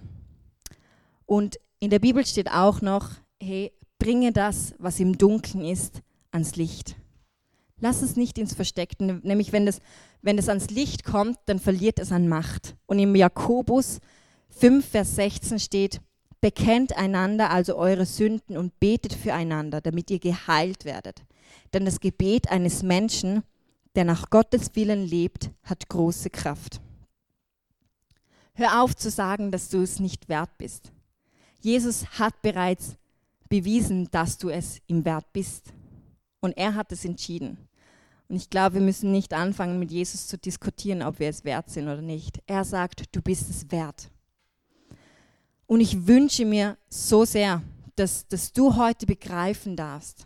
Und 1.26 1.60
in 1.80 1.90
der 1.90 2.00
Bibel 2.00 2.26
steht 2.26 2.52
auch 2.52 2.82
noch, 2.82 3.12
hey, 3.42 3.72
bringe 4.00 4.32
das, 4.32 4.76
was 4.78 5.00
im 5.00 5.18
Dunkeln 5.18 5.64
ist, 5.64 6.02
ans 6.32 6.56
Licht. 6.56 6.96
Lass 7.82 8.04
es 8.04 8.16
nicht 8.16 8.38
ins 8.38 8.54
Versteckte, 8.54 9.20
nämlich 9.24 9.52
wenn 9.52 9.66
das, 9.66 9.82
wenn 10.22 10.38
es 10.38 10.48
ans 10.48 10.70
Licht 10.70 11.04
kommt, 11.04 11.40
dann 11.48 11.60
verliert 11.60 12.00
es 12.00 12.12
an 12.12 12.28
Macht. 12.28 12.76
Und 12.86 13.00
im 13.00 13.16
Jakobus 13.16 14.00
5, 14.50 14.86
Vers 14.86 15.16
16 15.16 15.60
steht, 15.60 16.00
bekennt 16.42 16.96
einander 16.96 17.50
also 17.50 17.76
eure 17.76 18.06
Sünden 18.06 18.56
und 18.56 18.80
betet 18.80 19.14
füreinander, 19.14 19.82
damit 19.82 20.12
ihr 20.12 20.20
geheilt 20.20 20.86
werdet. 20.86 21.24
Denn 21.74 21.84
das 21.84 22.00
Gebet 22.00 22.52
eines 22.52 22.84
Menschen, 22.84 23.44
der 23.96 24.06
nach 24.06 24.30
Gottes 24.30 24.76
Willen 24.76 25.04
lebt, 25.04 25.50
hat 25.64 25.90
große 25.90 26.30
Kraft. 26.30 26.82
Hör 28.54 28.84
auf 28.84 28.96
zu 28.96 29.10
sagen, 29.10 29.52
dass 29.52 29.70
du 29.70 29.82
es 29.82 30.00
nicht 30.00 30.30
wert 30.30 30.56
bist. 30.60 30.92
Jesus 31.60 32.06
hat 32.20 32.42
bereits 32.44 32.96
bewiesen, 33.50 34.08
dass 34.12 34.38
du 34.38 34.50
es 34.50 34.80
ihm 34.86 35.04
wert 35.04 35.34
bist. 35.34 35.74
Und 36.42 36.58
er 36.58 36.76
hat 36.76 36.92
es 36.92 37.06
entschieden. 37.06 37.58
Und 38.32 38.38
ich 38.38 38.50
glaube, 38.50 38.76
wir 38.76 38.82
müssen 38.82 39.12
nicht 39.12 39.34
anfangen, 39.34 39.78
mit 39.78 39.92
Jesus 39.92 40.28
zu 40.28 40.38
diskutieren, 40.38 41.02
ob 41.02 41.20
wir 41.20 41.28
es 41.28 41.44
wert 41.44 41.70
sind 41.70 41.90
oder 41.90 42.02
nicht. 42.02 42.42
Er 42.48 42.64
sagt, 42.64 43.14
du 43.14 43.22
bist 43.22 43.50
es 43.50 43.70
wert. 43.72 44.10
Und 45.68 45.82
ich 45.82 46.08
wünsche 46.08 46.46
mir 46.46 46.78
so 46.88 47.26
sehr, 47.26 47.62
dass, 47.98 48.26
dass 48.30 48.54
du 48.54 48.78
heute 48.78 49.06
begreifen 49.06 49.76
darfst, 49.76 50.26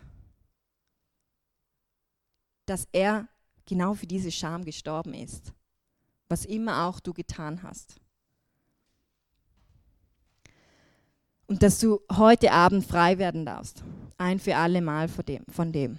dass 2.66 2.86
er 2.92 3.26
genau 3.64 3.94
für 3.94 4.06
diese 4.06 4.30
Scham 4.30 4.64
gestorben 4.64 5.12
ist, 5.12 5.52
was 6.28 6.44
immer 6.44 6.86
auch 6.86 7.00
du 7.00 7.12
getan 7.12 7.64
hast. 7.64 7.96
Und 11.48 11.60
dass 11.60 11.80
du 11.80 12.00
heute 12.12 12.52
Abend 12.52 12.86
frei 12.86 13.18
werden 13.18 13.44
darfst, 13.44 13.82
ein 14.16 14.38
für 14.38 14.54
alle 14.54 14.80
Mal 14.80 15.08
von 15.08 15.24
dem. 15.26 15.44
Von 15.50 15.72
dem. 15.72 15.98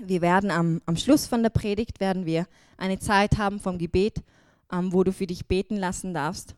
Wir 0.00 0.20
werden 0.22 0.50
am, 0.50 0.80
am 0.86 0.96
Schluss 0.96 1.26
von 1.26 1.42
der 1.42 1.50
Predigt 1.50 2.00
werden 2.00 2.26
wir 2.26 2.46
eine 2.76 2.98
Zeit 2.98 3.38
haben 3.38 3.60
vom 3.60 3.78
Gebet, 3.78 4.22
ähm, 4.72 4.92
wo 4.92 5.04
du 5.04 5.12
für 5.12 5.26
dich 5.26 5.46
beten 5.46 5.76
lassen 5.76 6.14
darfst. 6.14 6.54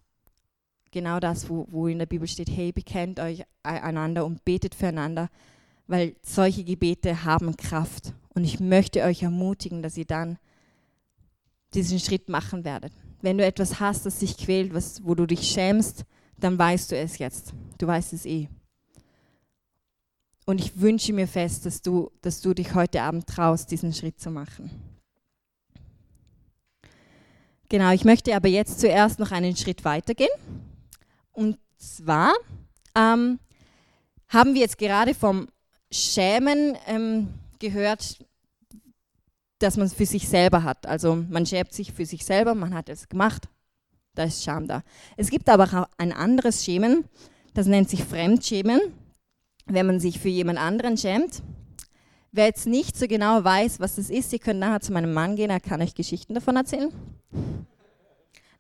Genau 0.91 1.21
das, 1.21 1.49
wo, 1.51 1.67
wo 1.71 1.87
in 1.89 1.99
der 1.99 2.07
Bibel 2.07 2.27
steht, 2.29 2.49
hey, 2.49 2.73
bekennt 2.73 3.21
euch 3.21 3.43
einander 3.63 4.25
und 4.25 4.45
betet 4.45 4.75
füreinander, 4.75 5.29
weil 5.87 6.17
solche 6.23 6.65
Gebete 6.65 7.25
haben 7.25 7.57
Kraft. 7.57 8.15
Und 8.31 8.45
ich 8.45 8.61
möchte 8.61 9.03
euch 9.03 9.23
ermutigen, 9.23 9.83
dass 9.83 9.97
ihr 9.97 10.05
dann 10.05 10.39
diesen 11.75 11.99
Schritt 12.01 12.29
machen 12.29 12.65
werdet. 12.65 12.93
Wenn 13.21 13.39
du 13.39 13.45
etwas 13.45 13.81
hast, 13.81 14.07
das 14.07 14.21
dich 14.21 14.37
quält, 14.37 14.73
was, 14.73 15.05
wo 15.05 15.15
du 15.15 15.27
dich 15.27 15.51
schämst, 15.51 16.05
dann 16.39 16.59
weißt 16.59 16.93
du 16.93 16.97
es 16.97 17.19
jetzt. 17.19 17.55
Du 17.79 17.87
weißt 17.87 18.13
es 18.13 18.27
eh. 18.27 18.49
Und 20.47 20.61
ich 20.61 20.81
wünsche 20.81 21.13
mir 21.13 21.27
fest, 21.27 21.67
dass 21.67 21.83
du, 21.83 22.13
dass 22.23 22.41
du 22.41 22.55
dich 22.55 22.75
heute 22.75 23.03
Abend 23.03 23.27
traust, 23.27 23.71
diesen 23.73 23.93
Schritt 23.93 24.21
zu 24.21 24.31
machen. 24.31 24.71
Genau, 27.69 27.91
ich 27.91 28.05
möchte 28.05 28.35
aber 28.35 28.47
jetzt 28.47 28.79
zuerst 28.79 29.19
noch 29.19 29.33
einen 29.33 29.57
Schritt 29.57 29.85
weitergehen. 29.85 30.31
Und 31.33 31.59
zwar 31.77 32.33
ähm, 32.95 33.41
haben 34.29 34.55
wir 34.55 34.61
jetzt 34.61 34.79
gerade 34.79 35.15
vom 35.15 35.49
Schämen 35.91 36.77
ähm, 36.87 37.35
gehört, 37.59 38.25
dass 39.59 39.77
man 39.77 39.87
es 39.87 39.95
für 39.95 40.07
sich 40.07 40.29
selber 40.29 40.63
hat. 40.63 40.87
Also 40.87 41.17
man 41.29 41.45
schämt 41.45 41.73
sich 41.73 41.93
für 41.93 42.07
sich 42.07 42.25
selber, 42.25 42.55
man 42.55 42.73
hat 42.73 42.89
es 42.89 43.09
gemacht, 43.09 43.49
da 44.15 44.23
ist 44.23 44.45
Scham 44.45 44.69
da. 44.69 44.85
Es 45.17 45.29
gibt 45.29 45.49
aber 45.49 45.65
auch 45.65 45.89
ein 45.99 46.13
anderes 46.13 46.65
Schämen, 46.65 47.05
das 47.53 47.67
nennt 47.67 47.91
sich 47.91 48.05
Fremdschämen 48.05 48.81
wenn 49.67 49.87
man 49.87 50.01
sich 50.01 50.19
für 50.19 50.29
jemand 50.29 50.59
anderen 50.59 50.97
schämt. 50.97 51.43
Wer 52.33 52.47
jetzt 52.47 52.67
nicht 52.67 52.97
so 52.97 53.07
genau 53.07 53.43
weiß, 53.43 53.81
was 53.81 53.97
das 53.97 54.11
ist, 54.11 54.33
ihr 54.33 54.39
könnt 54.39 54.61
nachher 54.61 54.81
zu 54.81 54.93
meinem 54.93 55.13
Mann 55.13 55.37
gehen, 55.37 55.51
er 55.51 55.61
kann 55.61 55.83
euch 55.83 55.95
Geschichten 55.95 56.35
davon 56.35 56.57
erzählen. 56.57 56.93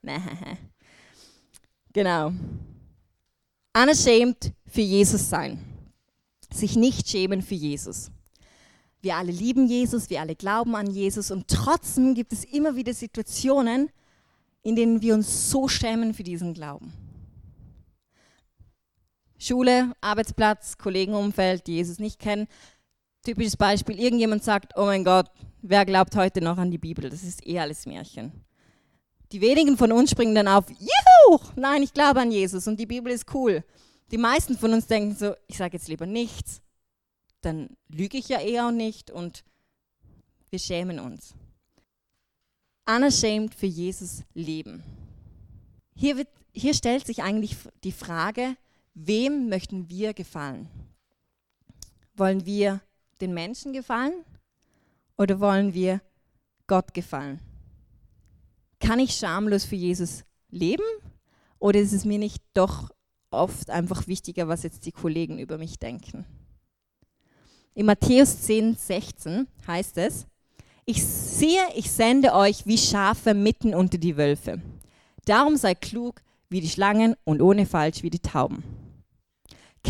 genau. 1.92 2.32
Unashamed 3.74 4.52
für 4.66 4.80
Jesus 4.80 5.28
sein. 5.28 5.58
Sich 6.52 6.76
nicht 6.76 7.08
schämen 7.08 7.42
für 7.42 7.54
Jesus. 7.54 8.10
Wir 9.02 9.16
alle 9.16 9.32
lieben 9.32 9.66
Jesus, 9.66 10.10
wir 10.10 10.20
alle 10.20 10.34
glauben 10.34 10.74
an 10.74 10.90
Jesus 10.90 11.30
und 11.30 11.46
trotzdem 11.48 12.14
gibt 12.14 12.32
es 12.32 12.44
immer 12.44 12.76
wieder 12.76 12.94
Situationen, 12.94 13.90
in 14.62 14.74
denen 14.74 15.02
wir 15.02 15.14
uns 15.14 15.50
so 15.50 15.68
schämen 15.68 16.14
für 16.14 16.24
diesen 16.24 16.54
Glauben. 16.54 16.92
Schule, 19.46 19.94
Arbeitsplatz, 20.00 20.76
Kollegenumfeld, 20.76 21.66
die 21.66 21.76
Jesus 21.76 21.98
nicht 21.98 22.18
kennen. 22.18 22.48
Typisches 23.22 23.56
Beispiel, 23.56 23.98
irgendjemand 23.98 24.42
sagt, 24.42 24.72
oh 24.76 24.86
mein 24.86 25.04
Gott, 25.04 25.30
wer 25.62 25.84
glaubt 25.84 26.16
heute 26.16 26.40
noch 26.40 26.58
an 26.58 26.70
die 26.70 26.78
Bibel? 26.78 27.08
Das 27.08 27.22
ist 27.22 27.46
eh 27.46 27.58
alles 27.58 27.86
Märchen. 27.86 28.32
Die 29.32 29.40
wenigen 29.40 29.76
von 29.76 29.92
uns 29.92 30.10
springen 30.10 30.34
dann 30.34 30.48
auf, 30.48 30.66
juhu, 30.70 31.38
nein, 31.56 31.82
ich 31.82 31.92
glaube 31.92 32.20
an 32.20 32.30
Jesus 32.30 32.66
und 32.68 32.78
die 32.78 32.86
Bibel 32.86 33.12
ist 33.12 33.32
cool. 33.34 33.64
Die 34.10 34.18
meisten 34.18 34.56
von 34.56 34.72
uns 34.72 34.86
denken 34.86 35.16
so, 35.16 35.34
ich 35.48 35.56
sage 35.56 35.76
jetzt 35.76 35.88
lieber 35.88 36.06
nichts, 36.06 36.60
dann 37.40 37.76
lüge 37.88 38.18
ich 38.18 38.28
ja 38.28 38.40
eher 38.40 38.68
auch 38.68 38.72
nicht 38.72 39.10
und 39.10 39.44
wir 40.50 40.58
schämen 40.58 41.00
uns. 41.00 41.34
Unashamed 42.88 43.54
für 43.54 43.66
Jesus 43.66 44.22
leben. 44.34 44.82
Hier, 45.96 46.16
wird, 46.16 46.28
hier 46.52 46.74
stellt 46.74 47.04
sich 47.04 47.22
eigentlich 47.22 47.56
die 47.82 47.92
Frage, 47.92 48.56
wem 48.96 49.48
möchten 49.48 49.88
wir 49.90 50.14
gefallen? 50.14 50.68
Wollen 52.14 52.46
wir 52.46 52.80
den 53.20 53.34
Menschen 53.34 53.72
gefallen 53.72 54.24
oder 55.18 55.38
wollen 55.38 55.74
wir 55.74 56.00
Gott 56.66 56.94
gefallen? 56.94 57.40
Kann 58.80 58.98
ich 58.98 59.14
schamlos 59.14 59.64
für 59.64 59.76
Jesus 59.76 60.24
leben 60.50 60.82
oder 61.58 61.78
ist 61.78 61.92
es 61.92 62.04
mir 62.04 62.18
nicht 62.18 62.42
doch 62.54 62.90
oft 63.30 63.70
einfach 63.70 64.06
wichtiger, 64.06 64.48
was 64.48 64.62
jetzt 64.62 64.86
die 64.86 64.92
Kollegen 64.92 65.38
über 65.38 65.58
mich 65.58 65.78
denken? 65.78 66.24
In 67.74 67.84
Matthäus 67.84 68.40
10, 68.42 68.76
16 68.76 69.46
heißt 69.66 69.98
es, 69.98 70.26
ich 70.86 71.04
sehe, 71.04 71.62
ich 71.74 71.90
sende 71.90 72.32
euch 72.32 72.64
wie 72.64 72.78
Schafe 72.78 73.34
mitten 73.34 73.74
unter 73.74 73.98
die 73.98 74.16
Wölfe. 74.16 74.62
Darum 75.26 75.56
sei 75.56 75.74
klug 75.74 76.22
wie 76.48 76.60
die 76.60 76.68
Schlangen 76.68 77.14
und 77.24 77.42
ohne 77.42 77.66
falsch 77.66 78.02
wie 78.02 78.10
die 78.10 78.20
Tauben. 78.20 78.75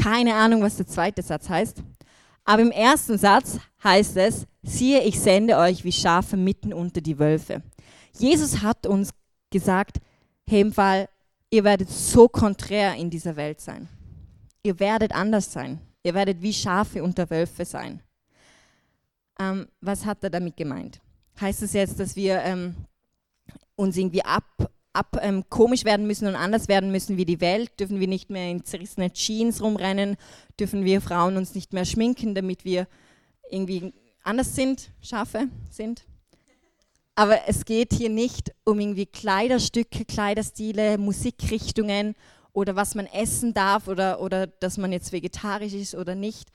Keine 0.00 0.34
Ahnung, 0.34 0.62
was 0.62 0.76
der 0.76 0.86
zweite 0.86 1.22
Satz 1.22 1.48
heißt. 1.48 1.82
Aber 2.44 2.62
im 2.62 2.70
ersten 2.70 3.18
Satz 3.18 3.58
heißt 3.82 4.16
es, 4.18 4.46
siehe, 4.62 5.02
ich 5.02 5.18
sende 5.18 5.56
euch 5.56 5.84
wie 5.84 5.92
Schafe 5.92 6.36
mitten 6.36 6.72
unter 6.72 7.00
die 7.00 7.18
Wölfe. 7.18 7.62
Jesus 8.12 8.62
hat 8.62 8.86
uns 8.86 9.10
gesagt, 9.50 9.98
hey, 10.46 10.60
im 10.60 10.72
Fall, 10.72 11.08
ihr 11.50 11.64
werdet 11.64 11.90
so 11.90 12.28
konträr 12.28 12.94
in 12.94 13.10
dieser 13.10 13.36
Welt 13.36 13.60
sein. 13.60 13.88
Ihr 14.62 14.78
werdet 14.78 15.12
anders 15.12 15.52
sein. 15.52 15.80
Ihr 16.02 16.14
werdet 16.14 16.40
wie 16.40 16.52
Schafe 16.52 17.02
unter 17.02 17.28
Wölfe 17.30 17.64
sein. 17.64 18.00
Ähm, 19.40 19.66
was 19.80 20.04
hat 20.04 20.22
er 20.22 20.30
damit 20.30 20.56
gemeint? 20.56 21.00
Heißt 21.40 21.62
es 21.62 21.70
das 21.70 21.74
jetzt, 21.74 22.00
dass 22.00 22.16
wir 22.16 22.40
ähm, 22.42 22.74
uns 23.74 23.96
irgendwie 23.96 24.24
ab, 24.24 24.44
ab 24.96 25.18
ähm, 25.20 25.44
komisch 25.48 25.84
werden 25.84 26.06
müssen 26.06 26.26
und 26.26 26.34
anders 26.34 26.68
werden 26.68 26.90
müssen 26.90 27.16
wie 27.16 27.24
die 27.24 27.40
Welt? 27.40 27.78
Dürfen 27.78 28.00
wir 28.00 28.08
nicht 28.08 28.30
mehr 28.30 28.50
in 28.50 28.64
zerrissenen 28.64 29.12
Jeans 29.12 29.62
rumrennen? 29.62 30.16
Dürfen 30.58 30.84
wir 30.84 31.00
Frauen 31.00 31.36
uns 31.36 31.54
nicht 31.54 31.72
mehr 31.72 31.84
schminken, 31.84 32.34
damit 32.34 32.64
wir 32.64 32.88
irgendwie 33.50 33.92
anders 34.22 34.54
sind, 34.54 34.90
Schafe 35.00 35.48
sind? 35.70 36.04
Aber 37.14 37.48
es 37.48 37.64
geht 37.64 37.94
hier 37.94 38.10
nicht 38.10 38.54
um 38.64 38.78
irgendwie 38.78 39.06
Kleiderstücke, 39.06 40.04
Kleiderstile, 40.04 40.98
Musikrichtungen 40.98 42.14
oder 42.52 42.76
was 42.76 42.94
man 42.94 43.06
essen 43.06 43.54
darf 43.54 43.88
oder, 43.88 44.20
oder 44.20 44.46
dass 44.46 44.78
man 44.78 44.92
jetzt 44.92 45.12
vegetarisch 45.12 45.74
ist 45.74 45.94
oder 45.94 46.14
nicht. 46.14 46.50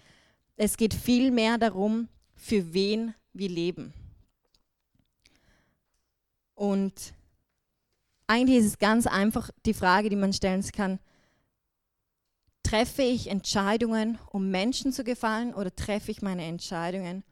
Es 0.57 0.77
geht 0.77 0.93
vielmehr 0.93 1.57
darum, 1.57 2.07
für 2.35 2.73
wen 2.73 3.15
wir 3.33 3.49
leben. 3.49 3.93
Und 6.53 7.13
eigentlich 8.31 8.59
ist 8.59 8.65
es 8.65 8.79
ganz 8.79 9.07
einfach 9.07 9.49
die 9.65 9.73
Frage, 9.73 10.09
die 10.09 10.15
man 10.15 10.31
stellen 10.31 10.63
kann, 10.71 10.99
treffe 12.63 13.01
ich 13.01 13.27
Entscheidungen, 13.27 14.19
um 14.31 14.49
Menschen 14.49 14.93
zu 14.93 15.03
gefallen 15.03 15.53
oder 15.53 15.75
treffe 15.75 16.11
ich 16.11 16.21
meine 16.21 16.45
Entscheidungen, 16.45 17.23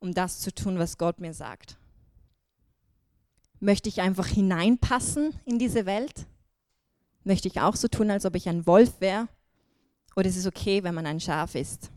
um 0.00 0.14
das 0.14 0.40
zu 0.40 0.54
tun, 0.54 0.78
was 0.78 0.96
Gott 0.96 1.20
mir 1.20 1.34
sagt? 1.34 1.76
Möchte 3.60 3.90
ich 3.90 4.00
einfach 4.00 4.26
hineinpassen 4.26 5.34
in 5.44 5.58
diese 5.58 5.84
Welt? 5.84 6.26
Möchte 7.24 7.48
ich 7.48 7.60
auch 7.60 7.76
so 7.76 7.86
tun, 7.86 8.10
als 8.10 8.24
ob 8.24 8.36
ich 8.36 8.48
ein 8.48 8.66
Wolf 8.66 9.00
wäre? 9.00 9.28
Oder 10.14 10.28
ist 10.28 10.36
es 10.36 10.46
okay, 10.46 10.82
wenn 10.82 10.94
man 10.94 11.04
ein 11.04 11.20
Schaf 11.20 11.54
ist? 11.54 11.90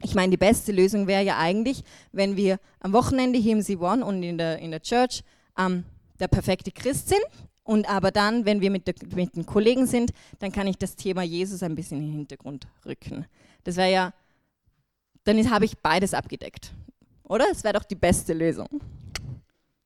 Ich 0.00 0.14
meine, 0.14 0.30
die 0.30 0.36
beste 0.36 0.70
Lösung 0.70 1.08
wäre 1.08 1.24
ja 1.24 1.38
eigentlich, 1.38 1.82
wenn 2.12 2.36
wir 2.36 2.60
am 2.78 2.92
Wochenende 2.92 3.38
hier 3.38 3.54
im 3.54 3.60
C1 3.60 4.02
und 4.02 4.22
in 4.22 4.38
der, 4.38 4.58
in 4.60 4.70
der 4.70 4.82
Church 4.82 5.24
ähm, 5.58 5.84
der 6.18 6.28
perfekte 6.28 6.72
Christ 6.72 7.08
sind 7.08 7.24
und 7.66 7.88
aber 7.88 8.12
dann, 8.12 8.44
wenn 8.44 8.60
wir 8.60 8.70
mit, 8.70 8.86
der, 8.86 8.94
mit 9.14 9.34
den 9.34 9.44
Kollegen 9.44 9.86
sind, 9.86 10.12
dann 10.38 10.52
kann 10.52 10.68
ich 10.68 10.78
das 10.78 10.94
Thema 10.94 11.22
Jesus 11.22 11.62
ein 11.62 11.74
bisschen 11.74 11.98
in 11.98 12.06
den 12.06 12.12
Hintergrund 12.14 12.68
rücken. 12.84 13.26
Das 13.64 13.76
wäre 13.76 13.90
ja, 13.90 14.14
dann 15.24 15.50
habe 15.50 15.64
ich 15.64 15.76
beides 15.78 16.14
abgedeckt. 16.14 16.72
Oder? 17.24 17.46
Das 17.48 17.64
wäre 17.64 17.74
doch 17.74 17.84
die 17.84 17.96
beste 17.96 18.32
Lösung. 18.32 18.68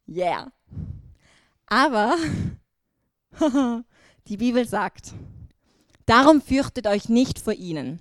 Yeah. 0.06 0.52
Aber 1.66 2.16
die 4.26 4.36
Bibel 4.36 4.68
sagt, 4.68 5.14
darum 6.04 6.42
fürchtet 6.42 6.86
euch 6.86 7.08
nicht 7.08 7.38
vor 7.38 7.54
ihnen, 7.54 7.98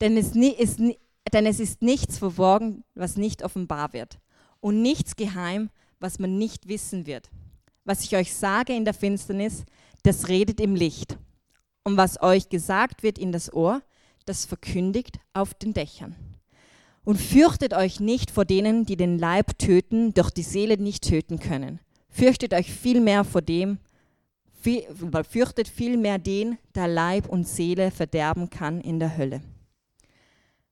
denn 0.00 0.16
es, 0.16 0.34
ist, 0.34 0.78
denn 0.78 1.46
es 1.46 1.60
ist 1.60 1.82
nichts 1.82 2.16
verborgen, 2.16 2.82
was 2.94 3.16
nicht 3.16 3.42
offenbar 3.42 3.92
wird 3.92 4.20
und 4.60 4.80
nichts 4.80 5.16
geheim, 5.16 5.68
was 6.00 6.18
man 6.18 6.38
nicht 6.38 6.68
wissen 6.68 7.06
wird. 7.06 7.28
Was 7.84 8.04
ich 8.04 8.14
euch 8.16 8.34
sage 8.34 8.74
in 8.74 8.84
der 8.84 8.94
Finsternis, 8.94 9.64
das 10.02 10.28
redet 10.28 10.60
im 10.60 10.74
Licht. 10.74 11.18
Und 11.84 11.96
was 11.96 12.22
euch 12.22 12.48
gesagt 12.48 13.02
wird 13.02 13.18
in 13.18 13.32
das 13.32 13.52
Ohr, 13.52 13.82
das 14.24 14.44
verkündigt 14.44 15.18
auf 15.32 15.54
den 15.54 15.74
Dächern. 15.74 16.14
Und 17.04 17.20
fürchtet 17.20 17.74
euch 17.74 17.98
nicht 17.98 18.30
vor 18.30 18.44
denen, 18.44 18.86
die 18.86 18.96
den 18.96 19.18
Leib 19.18 19.58
töten, 19.58 20.14
doch 20.14 20.30
die 20.30 20.44
Seele 20.44 20.76
nicht 20.76 21.02
töten 21.08 21.40
können. 21.40 21.80
Fürchtet 22.08 22.54
euch 22.54 22.70
vielmehr 22.72 23.24
vor 23.24 23.42
dem, 23.42 23.78
fürchtet 24.52 25.66
vielmehr 25.66 26.18
den, 26.18 26.58
der 26.76 26.86
Leib 26.86 27.28
und 27.28 27.48
Seele 27.48 27.90
verderben 27.90 28.48
kann 28.50 28.80
in 28.80 29.00
der 29.00 29.16
Hölle. 29.16 29.42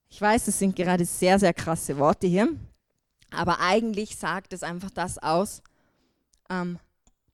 Ich 0.09 0.20
weiß, 0.20 0.44
das 0.44 0.59
sind 0.59 0.77
gerade 0.77 1.05
sehr, 1.05 1.38
sehr 1.38 1.55
krasse 1.55 1.96
Worte 1.99 2.27
hier, 2.27 2.49
aber 3.31 3.61
eigentlich 3.61 4.16
sagt 4.16 4.53
es 4.53 4.62
einfach 4.62 4.90
das 4.90 5.18
aus, 5.18 5.62
ähm, 6.49 6.79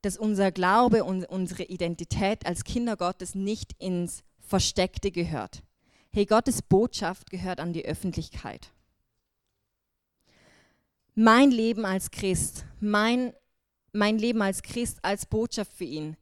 dass 0.06 0.16
unser 0.16 0.50
Glaube 0.50 1.04
und 1.04 1.24
unsere 1.24 1.64
Identität 1.64 2.46
als 2.46 2.64
Kinder 2.64 2.96
Gottes 2.96 3.34
nicht 3.34 3.74
ins 3.78 4.22
Versteckte 4.40 5.10
gehört. 5.10 5.62
Hey, 6.12 6.24
Gottes 6.24 6.62
Botschaft 6.62 7.30
gehört 7.30 7.60
an 7.60 7.72
die 7.74 7.84
Öffentlichkeit 7.84 8.70
mein 11.16 11.50
Leben 11.50 11.84
als 11.84 12.10
Christ, 12.10 12.66
mein, 12.78 13.32
mein 13.92 14.18
Leben 14.18 14.42
als 14.42 14.62
Christ, 14.62 14.98
als 15.02 15.26
Botschaft 15.26 15.72
für 15.72 15.84
ihn, 15.84 16.16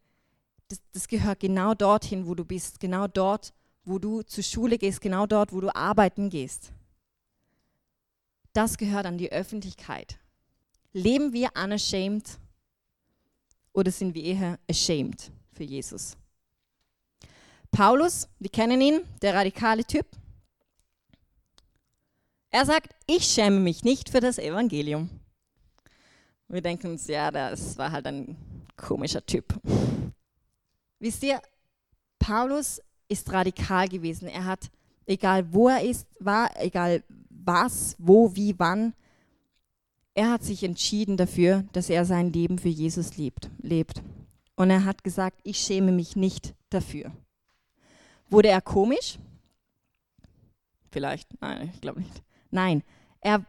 das, 0.68 0.80
das 0.92 1.08
gehört 1.08 1.40
genau 1.40 1.74
dorthin, 1.74 2.26
wo 2.26 2.34
du 2.34 2.44
bist, 2.44 2.80
genau 2.80 3.08
dort, 3.08 3.52
wo 3.84 3.98
du 3.98 4.22
zur 4.22 4.44
Schule 4.44 4.78
gehst, 4.78 5.00
genau 5.00 5.26
dort, 5.26 5.52
wo 5.52 5.60
du 5.60 5.74
arbeiten 5.74 6.30
gehst. 6.30 6.72
Das 8.52 8.78
gehört 8.78 9.04
an 9.04 9.18
die 9.18 9.32
Öffentlichkeit. 9.32 10.16
Leben 10.92 11.32
wir 11.32 11.50
unashamed 11.60 12.38
oder 13.74 13.90
sind 13.90 14.14
wir 14.14 14.24
eher 14.24 14.58
ashamed 14.70 15.30
für 15.52 15.64
Jesus? 15.64 16.16
Paulus, 17.70 18.28
wir 18.38 18.50
kennen 18.50 18.80
ihn, 18.80 19.00
der 19.20 19.34
radikale 19.34 19.84
Typ, 19.84 20.06
er 22.50 22.64
sagt, 22.64 22.94
ich 23.08 23.24
schäme 23.24 23.58
mich 23.58 23.82
nicht 23.82 24.08
für 24.08 24.20
das 24.20 24.38
Evangelium. 24.38 25.10
Wir 26.46 26.62
denken 26.62 26.92
uns, 26.92 27.08
ja, 27.08 27.32
das 27.32 27.76
war 27.76 27.90
halt 27.90 28.06
ein 28.06 28.36
komischer 28.76 29.26
Typ. 29.26 29.52
Wisst 31.00 31.24
ihr, 31.24 31.42
Paulus 32.20 32.80
ist 33.08 33.32
radikal 33.32 33.88
gewesen. 33.88 34.28
Er 34.28 34.44
hat, 34.44 34.70
egal 35.04 35.52
wo 35.52 35.68
er 35.68 35.82
ist, 35.82 36.06
war, 36.20 36.48
egal 36.62 37.02
was, 37.28 37.96
wo, 37.98 38.36
wie, 38.36 38.56
wann, 38.56 38.94
er 40.14 40.30
hat 40.30 40.44
sich 40.44 40.62
entschieden 40.62 41.16
dafür, 41.16 41.64
dass 41.72 41.90
er 41.90 42.04
sein 42.04 42.32
Leben 42.32 42.58
für 42.58 42.68
Jesus 42.68 43.16
lebt. 43.16 43.50
lebt. 43.58 44.02
Und 44.56 44.70
er 44.70 44.84
hat 44.84 45.02
gesagt, 45.02 45.40
ich 45.42 45.58
schäme 45.58 45.90
mich 45.90 46.14
nicht 46.14 46.54
dafür. 46.70 47.10
Wurde 48.30 48.48
er 48.48 48.60
komisch? 48.60 49.18
Vielleicht, 50.90 51.28
nein, 51.40 51.70
ich 51.74 51.80
glaube 51.80 52.00
nicht. 52.00 52.22
Nein, 52.50 52.84
er, 53.20 53.44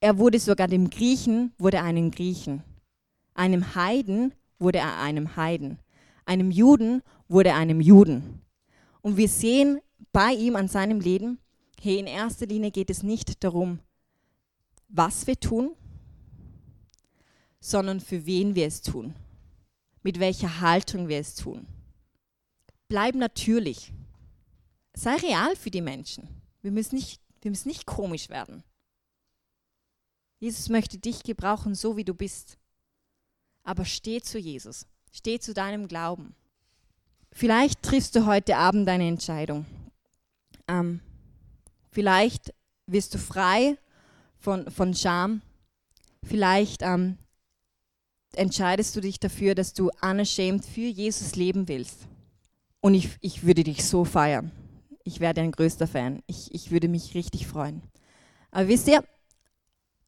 er 0.00 0.18
wurde 0.18 0.38
sogar 0.38 0.68
dem 0.68 0.88
Griechen, 0.88 1.52
wurde 1.58 1.82
einem 1.82 2.12
Griechen. 2.12 2.62
Einem 3.34 3.74
Heiden 3.74 4.32
wurde 4.60 4.78
er 4.78 5.00
einem 5.00 5.34
Heiden. 5.36 5.78
Einem 6.24 6.52
Juden 6.52 7.02
wurde 7.26 7.50
er 7.50 7.56
einem 7.56 7.80
Juden. 7.80 8.42
Und 9.00 9.16
wir 9.16 9.28
sehen 9.28 9.80
bei 10.12 10.32
ihm 10.32 10.54
an 10.54 10.68
seinem 10.68 11.00
Leben, 11.00 11.38
hey, 11.80 11.98
in 11.98 12.06
erster 12.06 12.46
Linie 12.46 12.70
geht 12.70 12.90
es 12.90 13.02
nicht 13.02 13.42
darum, 13.42 13.80
was 14.88 15.26
wir 15.26 15.38
tun, 15.38 15.74
sondern 17.60 18.00
für 18.00 18.26
wen 18.26 18.54
wir 18.54 18.66
es 18.66 18.82
tun, 18.82 19.14
mit 20.02 20.18
welcher 20.18 20.60
Haltung 20.60 21.08
wir 21.08 21.18
es 21.18 21.34
tun. 21.34 21.66
Bleib 22.88 23.14
natürlich. 23.14 23.92
Sei 24.94 25.14
real 25.16 25.54
für 25.56 25.70
die 25.70 25.82
Menschen. 25.82 26.28
Wir 26.62 26.72
müssen 26.72 26.96
nicht 26.96 27.20
wir 27.40 27.50
müssen 27.50 27.68
nicht 27.68 27.86
komisch 27.86 28.28
werden. 28.28 28.64
Jesus 30.40 30.68
möchte 30.68 30.98
dich 30.98 31.22
gebrauchen, 31.22 31.74
so 31.74 31.96
wie 31.96 32.04
du 32.04 32.14
bist. 32.14 32.58
aber 33.64 33.84
steh 33.84 34.20
zu 34.22 34.38
Jesus. 34.38 34.86
Steh 35.12 35.38
zu 35.38 35.52
deinem 35.52 35.88
Glauben. 35.88 36.34
Vielleicht 37.32 37.82
triffst 37.82 38.16
du 38.16 38.24
heute 38.24 38.56
Abend 38.56 38.88
eine 38.88 39.06
Entscheidung. 39.06 39.66
Ähm, 40.66 41.00
vielleicht 41.90 42.54
wirst 42.86 43.14
du 43.14 43.18
frei 43.18 43.76
von, 44.38 44.70
von 44.70 44.94
Scham. 44.94 45.42
Vielleicht 46.22 46.82
ähm, 46.82 47.18
entscheidest 48.34 48.94
du 48.96 49.00
dich 49.00 49.20
dafür, 49.20 49.54
dass 49.54 49.72
du 49.72 49.90
unashamed 50.02 50.64
für 50.64 50.80
Jesus 50.80 51.36
leben 51.36 51.68
willst. 51.68 52.06
Und 52.80 52.94
ich, 52.94 53.10
ich 53.20 53.44
würde 53.44 53.64
dich 53.64 53.84
so 53.84 54.04
feiern. 54.04 54.52
Ich 55.04 55.20
wäre 55.20 55.34
dein 55.34 55.52
größter 55.52 55.86
Fan. 55.86 56.22
Ich, 56.26 56.54
ich 56.54 56.70
würde 56.70 56.88
mich 56.88 57.14
richtig 57.14 57.46
freuen. 57.46 57.82
Aber 58.50 58.68
wisst 58.68 58.88
ihr, 58.88 59.02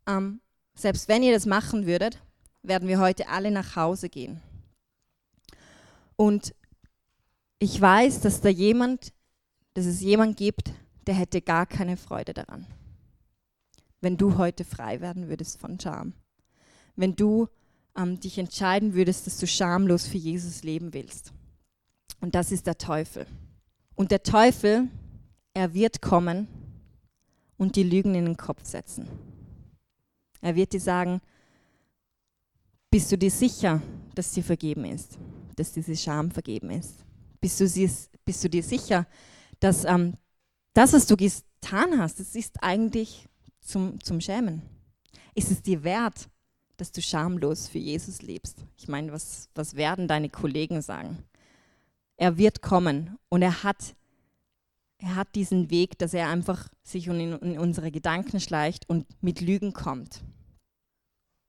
ähm, 0.06 0.40
selbst 0.74 1.08
wenn 1.08 1.22
ihr 1.22 1.32
das 1.32 1.46
machen 1.46 1.86
würdet, 1.86 2.18
werden 2.62 2.88
wir 2.88 3.00
heute 3.00 3.28
alle 3.28 3.50
nach 3.50 3.76
Hause 3.76 4.08
gehen. 4.08 4.40
Und 6.16 6.54
ich 7.58 7.80
weiß, 7.80 8.20
dass 8.20 8.40
da 8.40 8.48
jemand, 8.48 9.12
dass 9.74 9.86
es 9.86 10.00
jemand 10.00 10.36
gibt, 10.36 10.72
der 11.06 11.14
hätte 11.14 11.40
gar 11.40 11.66
keine 11.66 11.96
Freude 11.96 12.34
daran. 12.34 12.66
Wenn 14.00 14.16
du 14.16 14.38
heute 14.38 14.64
frei 14.64 15.00
werden 15.00 15.28
würdest 15.28 15.58
von 15.58 15.78
Scham. 15.78 16.14
Wenn 16.96 17.16
du 17.16 17.48
ähm, 17.96 18.20
dich 18.20 18.38
entscheiden 18.38 18.94
würdest, 18.94 19.26
dass 19.26 19.38
du 19.38 19.46
schamlos 19.46 20.06
für 20.06 20.18
Jesus 20.18 20.62
leben 20.62 20.92
willst. 20.92 21.32
Und 22.20 22.34
das 22.34 22.52
ist 22.52 22.66
der 22.66 22.78
Teufel. 22.78 23.26
Und 23.94 24.10
der 24.10 24.22
Teufel, 24.22 24.88
er 25.54 25.74
wird 25.74 26.00
kommen 26.00 26.48
und 27.56 27.76
die 27.76 27.82
Lügen 27.82 28.14
in 28.14 28.24
den 28.24 28.36
Kopf 28.36 28.64
setzen. 28.64 29.08
Er 30.40 30.54
wird 30.54 30.72
dir 30.72 30.80
sagen, 30.80 31.20
bist 32.90 33.12
du 33.12 33.18
dir 33.18 33.30
sicher, 33.30 33.82
dass 34.14 34.32
dir 34.32 34.42
vergeben 34.42 34.84
ist, 34.84 35.18
dass 35.56 35.72
diese 35.72 35.96
Scham 35.96 36.30
vergeben 36.30 36.70
ist? 36.70 37.04
Bist 37.40 37.60
du, 37.60 37.90
bist 38.24 38.44
du 38.44 38.48
dir 38.48 38.62
sicher, 38.62 39.06
dass 39.60 39.84
ähm, 39.84 40.14
das, 40.72 40.92
was 40.92 41.06
du 41.06 41.16
getan 41.16 41.98
hast, 41.98 42.20
das 42.20 42.34
ist 42.34 42.62
eigentlich 42.62 43.28
zum, 43.70 44.00
zum 44.02 44.20
Schämen? 44.20 44.62
Ist 45.34 45.50
es 45.50 45.62
dir 45.62 45.84
wert, 45.84 46.28
dass 46.76 46.92
du 46.92 47.00
schamlos 47.00 47.68
für 47.68 47.78
Jesus 47.78 48.22
lebst? 48.22 48.64
Ich 48.76 48.88
meine, 48.88 49.12
was, 49.12 49.48
was 49.54 49.74
werden 49.74 50.08
deine 50.08 50.28
Kollegen 50.28 50.82
sagen? 50.82 51.18
Er 52.16 52.36
wird 52.36 52.62
kommen 52.62 53.16
und 53.28 53.42
er 53.42 53.62
hat, 53.62 53.94
er 54.98 55.14
hat 55.14 55.34
diesen 55.34 55.70
Weg, 55.70 55.98
dass 55.98 56.12
er 56.12 56.28
einfach 56.28 56.68
sich 56.82 57.06
in, 57.06 57.18
in 57.18 57.58
unsere 57.58 57.90
Gedanken 57.90 58.40
schleicht 58.40 58.88
und 58.88 59.06
mit 59.22 59.40
Lügen 59.40 59.72
kommt. 59.72 60.22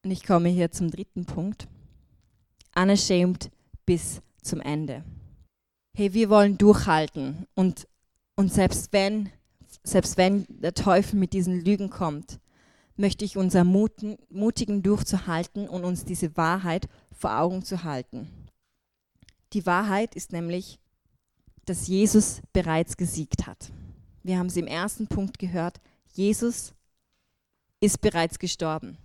Und 0.03 0.11
ich 0.11 0.23
komme 0.23 0.49
hier 0.49 0.71
zum 0.71 0.89
dritten 0.89 1.25
Punkt. 1.25 1.67
Unashamed 2.75 3.51
bis 3.85 4.21
zum 4.41 4.61
Ende. 4.61 5.03
Hey, 5.95 6.13
wir 6.13 6.29
wollen 6.29 6.57
durchhalten 6.57 7.45
und, 7.53 7.87
und 8.35 8.51
selbst 8.51 8.93
wenn 8.93 9.29
selbst 9.83 10.17
wenn 10.17 10.45
der 10.49 10.73
Teufel 10.73 11.17
mit 11.17 11.33
diesen 11.33 11.63
Lügen 11.63 11.89
kommt, 11.89 12.39
möchte 12.95 13.25
ich 13.25 13.37
uns 13.37 13.55
ermutigen, 13.55 14.17
mutigen 14.29 14.83
durchzuhalten 14.83 15.67
und 15.67 15.83
uns 15.83 16.05
diese 16.05 16.37
Wahrheit 16.37 16.87
vor 17.11 17.37
Augen 17.37 17.63
zu 17.63 17.83
halten. 17.83 18.29
Die 19.53 19.65
Wahrheit 19.65 20.15
ist 20.15 20.31
nämlich, 20.31 20.79
dass 21.65 21.87
Jesus 21.87 22.41
bereits 22.53 22.97
gesiegt 22.97 23.47
hat. 23.47 23.71
Wir 24.23 24.37
haben 24.37 24.47
es 24.47 24.57
im 24.57 24.67
ersten 24.67 25.07
Punkt 25.07 25.39
gehört, 25.39 25.81
Jesus 26.13 26.73
ist 27.79 28.01
bereits 28.01 28.37
gestorben 28.37 28.97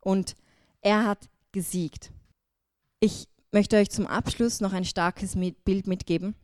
und 0.00 0.34
er 0.82 1.06
hat 1.06 1.28
gesiegt. 1.52 2.12
Ich 3.00 3.28
möchte 3.50 3.76
euch 3.76 3.90
zum 3.90 4.06
Abschluss 4.06 4.60
noch 4.60 4.72
ein 4.72 4.84
starkes 4.84 5.36
Bild 5.64 5.86
mitgeben 5.86 6.34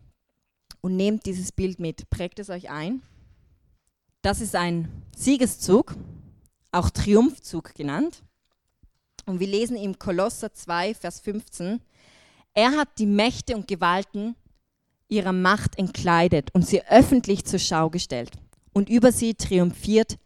und 0.80 0.96
nehmt 0.96 1.26
dieses 1.26 1.52
Bild 1.52 1.78
mit, 1.78 2.08
prägt 2.08 2.38
es 2.38 2.48
euch 2.48 2.70
ein. 2.70 3.02
Das 4.22 4.40
ist 4.40 4.54
ein 4.54 4.88
Siegeszug, 5.16 5.96
auch 6.70 6.90
Triumphzug 6.90 7.74
genannt. 7.74 8.22
Und 9.26 9.40
wir 9.40 9.48
lesen 9.48 9.76
im 9.76 9.98
Kolosser 9.98 10.54
2, 10.54 10.94
Vers 10.94 11.20
15, 11.20 11.80
er 12.54 12.72
hat 12.72 12.98
die 12.98 13.06
Mächte 13.06 13.56
und 13.56 13.66
Gewalten 13.66 14.36
ihrer 15.08 15.32
Macht 15.32 15.76
entkleidet 15.76 16.54
und 16.54 16.66
sie 16.66 16.84
öffentlich 16.86 17.44
zur 17.44 17.58
Schau 17.58 17.90
gestellt 17.90 18.30
und 18.72 18.88
über 18.88 19.10
sie 19.10 19.34
triumphiert 19.34 20.18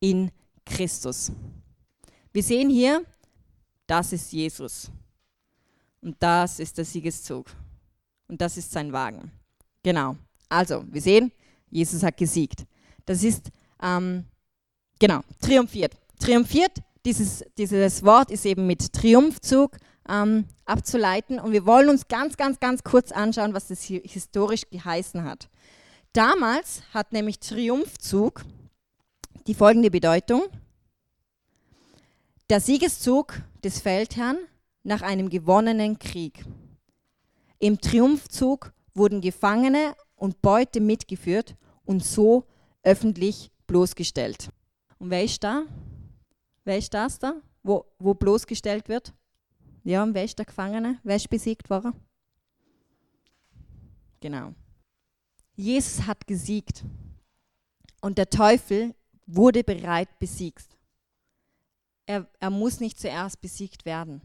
in 0.00 0.30
Christus. 0.64 1.30
Wir 2.32 2.42
sehen 2.42 2.70
hier, 2.70 3.04
das 3.86 4.12
ist 4.12 4.32
Jesus 4.32 4.90
und 6.00 6.16
das 6.20 6.58
ist 6.58 6.78
der 6.78 6.84
Siegeszug 6.84 7.46
und 8.28 8.40
das 8.40 8.56
ist 8.56 8.72
sein 8.72 8.92
Wagen. 8.92 9.30
Genau. 9.82 10.16
Also, 10.48 10.84
wir 10.90 11.00
sehen, 11.00 11.32
Jesus 11.70 12.02
hat 12.02 12.16
gesiegt. 12.16 12.66
Das 13.06 13.22
ist, 13.22 13.50
ähm, 13.82 14.24
genau, 14.98 15.20
triumphiert. 15.40 15.92
Triumphiert, 16.18 16.72
dieses, 17.04 17.44
dieses 17.58 18.04
Wort 18.04 18.30
ist 18.30 18.46
eben 18.46 18.66
mit 18.66 18.92
Triumphzug 18.92 19.76
ähm, 20.08 20.46
abzuleiten. 20.64 21.38
Und 21.40 21.52
wir 21.52 21.66
wollen 21.66 21.88
uns 21.88 22.08
ganz, 22.08 22.36
ganz, 22.36 22.60
ganz 22.60 22.84
kurz 22.84 23.12
anschauen, 23.12 23.54
was 23.54 23.68
das 23.68 23.82
historisch 23.82 24.68
geheißen 24.70 25.24
hat. 25.24 25.48
Damals 26.12 26.82
hat 26.92 27.12
nämlich 27.12 27.38
Triumphzug 27.40 28.44
die 29.46 29.54
folgende 29.54 29.90
Bedeutung. 29.90 30.42
Der 32.50 32.60
Siegeszug 32.60 33.40
des 33.64 33.80
Feldherrn 33.80 34.38
nach 34.82 35.02
einem 35.02 35.30
gewonnenen 35.30 35.98
Krieg. 35.98 36.44
Im 37.58 37.80
Triumphzug 37.80 38.72
wurden 38.94 39.20
Gefangene 39.20 39.94
und 40.16 40.42
Beute 40.42 40.80
mitgeführt 40.80 41.56
und 41.84 42.04
so 42.04 42.44
öffentlich 42.82 43.50
bloßgestellt. 43.66 44.50
Und 44.98 45.10
wer 45.10 45.24
ist 45.24 45.42
da? 45.42 45.64
Wer 46.64 46.78
ist 46.78 46.94
das 46.94 47.18
da, 47.18 47.40
wo, 47.62 47.84
wo 47.98 48.14
bloßgestellt 48.14 48.88
wird? 48.88 49.12
Ja, 49.84 50.02
und 50.02 50.14
wer 50.14 50.24
ist 50.24 50.38
der 50.38 50.46
Gefangene? 50.46 51.00
Wer 51.02 51.16
ist 51.16 51.28
besiegt 51.28 51.68
worden? 51.70 51.92
Genau. 54.20 54.54
Jesus 55.56 56.06
hat 56.06 56.26
gesiegt. 56.26 56.84
Und 58.00 58.18
der 58.18 58.30
Teufel 58.30 58.94
wurde 59.26 59.64
bereit 59.64 60.08
besiegt. 60.20 60.78
Er, 62.06 62.28
er 62.38 62.50
muss 62.50 62.78
nicht 62.78 63.00
zuerst 63.00 63.40
besiegt 63.40 63.84
werden. 63.84 64.22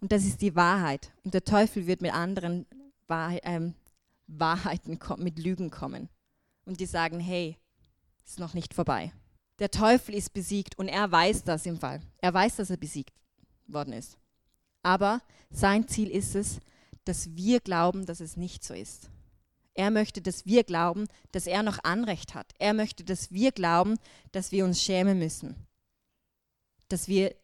Und 0.00 0.12
das 0.12 0.24
ist 0.24 0.42
die 0.42 0.54
Wahrheit. 0.54 1.12
Und 1.24 1.32
der 1.32 1.44
Teufel 1.44 1.86
wird 1.86 2.02
mit 2.02 2.12
anderen 2.12 2.66
Wahrheit, 3.06 3.40
ähm, 3.44 3.74
Wahrheiten, 4.26 4.98
mit 5.18 5.38
Lügen 5.38 5.70
kommen 5.70 6.10
und 6.68 6.80
die 6.80 6.86
sagen, 6.86 7.18
hey, 7.18 7.56
ist 8.24 8.38
noch 8.38 8.54
nicht 8.54 8.74
vorbei. 8.74 9.12
Der 9.58 9.70
Teufel 9.70 10.14
ist 10.14 10.34
besiegt 10.34 10.78
und 10.78 10.86
er 10.86 11.10
weiß 11.10 11.42
das 11.42 11.66
im 11.66 11.78
Fall. 11.78 12.00
Er 12.18 12.32
weiß, 12.32 12.56
dass 12.56 12.70
er 12.70 12.76
besiegt 12.76 13.14
worden 13.66 13.94
ist. 13.94 14.18
Aber 14.82 15.20
sein 15.50 15.88
Ziel 15.88 16.10
ist 16.10 16.36
es, 16.36 16.60
dass 17.04 17.34
wir 17.34 17.60
glauben, 17.60 18.06
dass 18.06 18.20
es 18.20 18.36
nicht 18.36 18.62
so 18.62 18.74
ist. 18.74 19.10
Er 19.74 19.90
möchte, 19.90 20.20
dass 20.20 20.44
wir 20.44 20.62
glauben, 20.62 21.06
dass 21.32 21.46
er 21.46 21.62
noch 21.62 21.82
Anrecht 21.84 22.34
hat. 22.34 22.52
Er 22.58 22.74
möchte, 22.74 23.02
dass 23.02 23.32
wir 23.32 23.50
glauben, 23.50 23.96
dass 24.32 24.52
wir 24.52 24.64
uns 24.64 24.82
schämen 24.82 25.18
müssen. 25.18 25.54
Dass 26.88 27.08
wir, 27.08 27.34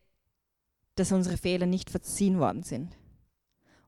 dass 0.97 1.13
unsere 1.13 1.39
Fehler 1.39 1.67
nicht 1.67 1.91
verziehen 1.91 2.39
worden 2.39 2.63
sind. 2.63 2.95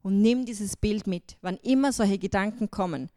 Und 0.02 0.22
nimm 0.22 0.46
dieses 0.46 0.76
Bild 0.76 1.06
mit. 1.06 1.36
Wann 1.42 1.58
immer 1.58 1.92
solche 1.92 2.18
Gedanken 2.18 2.70
kommen, 2.70 3.10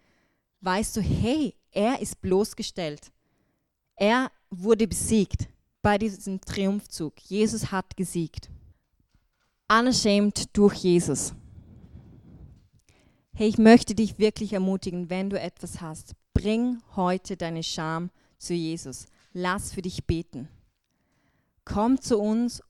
weißt 0.61 0.97
du, 0.97 1.01
hey, 1.01 1.55
er 1.71 2.01
ist 2.01 2.21
bloßgestellt. 2.21 3.11
Er 3.95 4.31
wurde 4.49 4.87
besiegt 4.87 5.47
bei 5.81 5.97
diesem 5.97 6.41
Triumphzug. 6.41 7.19
Jesus 7.21 7.71
hat 7.71 7.95
gesiegt. 7.95 8.49
Unashamed 9.69 10.55
durch 10.57 10.75
Jesus. 10.75 11.33
Hey, 13.33 13.47
ich 13.47 13.57
möchte 13.57 13.95
dich 13.95 14.19
wirklich 14.19 14.53
ermutigen, 14.53 15.09
wenn 15.09 15.29
du 15.29 15.39
etwas 15.39 15.79
hast, 15.79 16.13
bring 16.33 16.81
heute 16.95 17.37
deine 17.37 17.63
Scham 17.63 18.09
zu 18.37 18.53
Jesus. 18.53 19.05
Lass 19.31 19.73
für 19.73 19.81
dich 19.81 20.05
beten. 20.05 20.49
Komm 21.65 22.01
zu 22.01 22.19
uns 22.19 22.61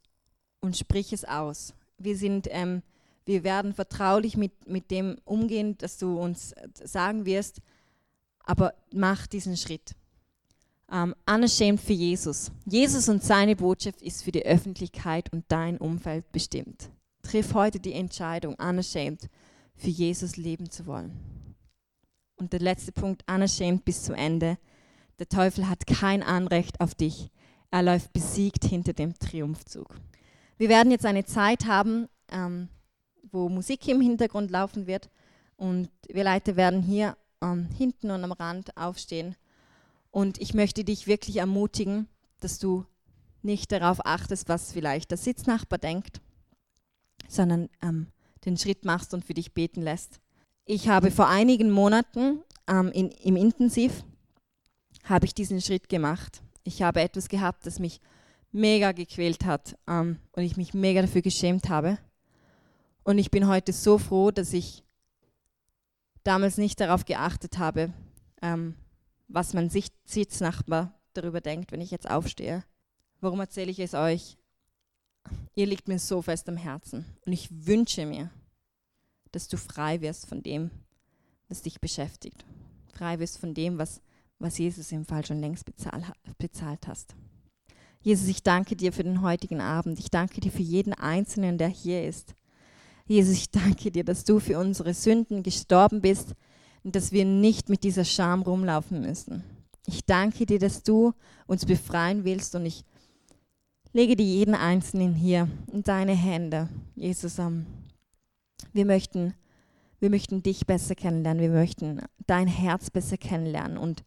und 0.59 0.77
sprich 0.77 1.13
es 1.13 1.25
aus. 1.25 1.73
Wir 1.97 2.17
sind, 2.17 2.47
ähm, 2.51 2.83
wir 3.25 3.43
werden 3.43 3.73
vertraulich 3.73 4.35
mit, 4.37 4.67
mit 4.67 4.91
dem 4.91 5.17
umgehen, 5.23 5.77
dass 5.77 5.97
du 5.97 6.19
uns 6.19 6.53
sagen 6.83 7.25
wirst, 7.25 7.61
aber 8.49 8.73
mach 8.91 9.27
diesen 9.27 9.55
Schritt. 9.55 9.95
Ähm, 10.91 11.13
unashamed 11.27 11.79
für 11.79 11.93
Jesus. 11.93 12.51
Jesus 12.65 13.07
und 13.07 13.23
seine 13.23 13.55
Botschaft 13.55 14.01
ist 14.01 14.23
für 14.23 14.31
die 14.31 14.43
Öffentlichkeit 14.43 15.31
und 15.31 15.45
dein 15.49 15.77
Umfeld 15.77 16.31
bestimmt. 16.31 16.89
Triff 17.21 17.53
heute 17.53 17.79
die 17.79 17.93
Entscheidung, 17.93 18.55
unashamed 18.55 19.29
für 19.75 19.89
Jesus 19.89 20.35
leben 20.35 20.71
zu 20.71 20.87
wollen. 20.87 21.55
Und 22.37 22.51
der 22.51 22.59
letzte 22.59 22.91
Punkt, 22.91 23.23
unashamed 23.31 23.85
bis 23.85 24.01
zum 24.01 24.15
Ende. 24.15 24.57
Der 25.19 25.29
Teufel 25.29 25.69
hat 25.69 25.85
kein 25.85 26.23
Anrecht 26.23 26.81
auf 26.81 26.95
dich. 26.95 27.29
Er 27.69 27.83
läuft 27.83 28.11
besiegt 28.13 28.65
hinter 28.65 28.93
dem 28.93 29.13
Triumphzug. 29.13 29.93
Wir 30.57 30.69
werden 30.69 30.91
jetzt 30.91 31.05
eine 31.05 31.23
Zeit 31.23 31.67
haben, 31.67 32.07
ähm, 32.31 32.67
wo 33.31 33.47
Musik 33.47 33.87
im 33.87 34.01
Hintergrund 34.01 34.49
laufen 34.49 34.87
wird. 34.87 35.11
Und 35.55 35.91
wir 36.07 36.23
Leute 36.23 36.55
werden 36.55 36.81
hier 36.81 37.15
ähm, 37.41 37.67
hinten 37.77 38.11
und 38.11 38.23
am 38.23 38.31
Rand 38.31 38.75
aufstehen. 38.77 39.35
Und 40.11 40.39
ich 40.41 40.53
möchte 40.53 40.83
dich 40.83 41.07
wirklich 41.07 41.37
ermutigen, 41.37 42.07
dass 42.39 42.59
du 42.59 42.85
nicht 43.41 43.71
darauf 43.71 44.05
achtest, 44.05 44.49
was 44.49 44.71
vielleicht 44.71 45.11
der 45.11 45.17
Sitznachbar 45.17 45.79
denkt, 45.79 46.21
sondern 47.27 47.69
ähm, 47.81 48.07
den 48.45 48.57
Schritt 48.57 48.85
machst 48.85 49.13
und 49.13 49.25
für 49.25 49.33
dich 49.33 49.53
beten 49.53 49.81
lässt. 49.81 50.19
Ich 50.65 50.87
habe 50.87 51.11
vor 51.11 51.27
einigen 51.27 51.71
Monaten 51.71 52.43
ähm, 52.67 52.91
in, 52.91 53.09
im 53.09 53.35
Intensiv 53.35 54.03
habe 55.03 55.25
ich 55.25 55.33
diesen 55.33 55.61
Schritt 55.61 55.89
gemacht. 55.89 56.41
Ich 56.63 56.81
habe 56.81 57.01
etwas 57.01 57.29
gehabt, 57.29 57.65
das 57.65 57.79
mich 57.79 58.01
mega 58.51 58.91
gequält 58.91 59.45
hat 59.45 59.77
ähm, 59.87 60.19
und 60.33 60.43
ich 60.43 60.57
mich 60.57 60.73
mega 60.73 61.01
dafür 61.01 61.21
geschämt 61.21 61.69
habe. 61.69 61.97
Und 63.03 63.17
ich 63.17 63.31
bin 63.31 63.47
heute 63.47 63.73
so 63.73 63.97
froh, 63.97 64.31
dass 64.31 64.53
ich 64.53 64.83
damals 66.23 66.57
nicht 66.57 66.79
darauf 66.79 67.05
geachtet 67.05 67.57
habe, 67.57 67.93
ähm, 68.41 68.75
was 69.27 69.53
mein 69.53 69.69
Sitznachbar 69.69 70.93
darüber 71.13 71.41
denkt, 71.41 71.71
wenn 71.71 71.81
ich 71.81 71.91
jetzt 71.91 72.09
aufstehe. 72.09 72.63
Warum 73.21 73.39
erzähle 73.39 73.71
ich 73.71 73.79
es 73.79 73.93
euch? 73.93 74.37
Ihr 75.55 75.65
liegt 75.65 75.87
mir 75.87 75.99
so 75.99 76.21
fest 76.21 76.47
am 76.49 76.57
Herzen 76.57 77.05
und 77.25 77.33
ich 77.33 77.49
wünsche 77.67 78.05
mir, 78.05 78.31
dass 79.31 79.47
du 79.47 79.57
frei 79.57 80.01
wirst 80.01 80.25
von 80.25 80.41
dem, 80.41 80.71
was 81.47 81.61
dich 81.61 81.81
beschäftigt. 81.81 82.45
Frei 82.93 83.19
wirst 83.19 83.37
von 83.37 83.53
dem, 83.53 83.77
was, 83.77 84.01
was 84.39 84.57
Jesus 84.57 84.91
im 84.91 85.05
Fall 85.05 85.25
schon 85.25 85.39
längst 85.39 85.65
bezahl, 85.65 86.03
bezahlt 86.37 86.87
hast. 86.87 87.15
Jesus, 88.01 88.27
ich 88.29 88.43
danke 88.43 88.75
dir 88.75 88.93
für 88.93 89.03
den 89.03 89.21
heutigen 89.21 89.59
Abend. 89.59 89.99
Ich 89.99 90.09
danke 90.09 90.39
dir 90.39 90.51
für 90.51 90.61
jeden 90.61 90.93
Einzelnen, 90.93 91.57
der 91.57 91.67
hier 91.67 92.07
ist. 92.07 92.33
Jesus, 93.09 93.33
ich 93.33 93.49
danke 93.49 93.89
dir, 93.89 94.03
dass 94.03 94.23
du 94.23 94.39
für 94.39 94.59
unsere 94.59 94.93
Sünden 94.93 95.41
gestorben 95.41 95.99
bist 95.99 96.35
und 96.83 96.95
dass 96.95 97.11
wir 97.11 97.25
nicht 97.25 97.67
mit 97.67 97.83
dieser 97.83 98.05
Scham 98.05 98.43
rumlaufen 98.43 99.01
müssen. 99.01 99.43
Ich 99.87 100.05
danke 100.05 100.45
dir, 100.45 100.59
dass 100.59 100.83
du 100.83 101.13
uns 101.47 101.65
befreien 101.65 102.23
willst 102.23 102.53
und 102.53 102.67
ich 102.67 102.83
lege 103.93 104.15
dir 104.15 104.27
jeden 104.27 104.53
Einzelnen 104.53 105.15
hier 105.15 105.49
in 105.73 105.81
deine 105.81 106.13
Hände, 106.13 106.69
Jesus. 106.95 107.39
Wir 108.73 108.85
möchten, 108.85 109.33
wir 109.99 110.11
möchten 110.11 110.43
dich 110.43 110.67
besser 110.67 110.93
kennenlernen, 110.93 111.41
wir 111.41 111.49
möchten 111.49 112.03
dein 112.27 112.47
Herz 112.47 112.91
besser 112.91 113.17
kennenlernen 113.17 113.79
und, 113.79 114.03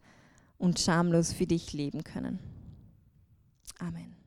und 0.57 0.79
schamlos 0.79 1.33
für 1.33 1.45
dich 1.45 1.73
leben 1.73 2.05
können. 2.05 2.39
Amen. 3.79 4.22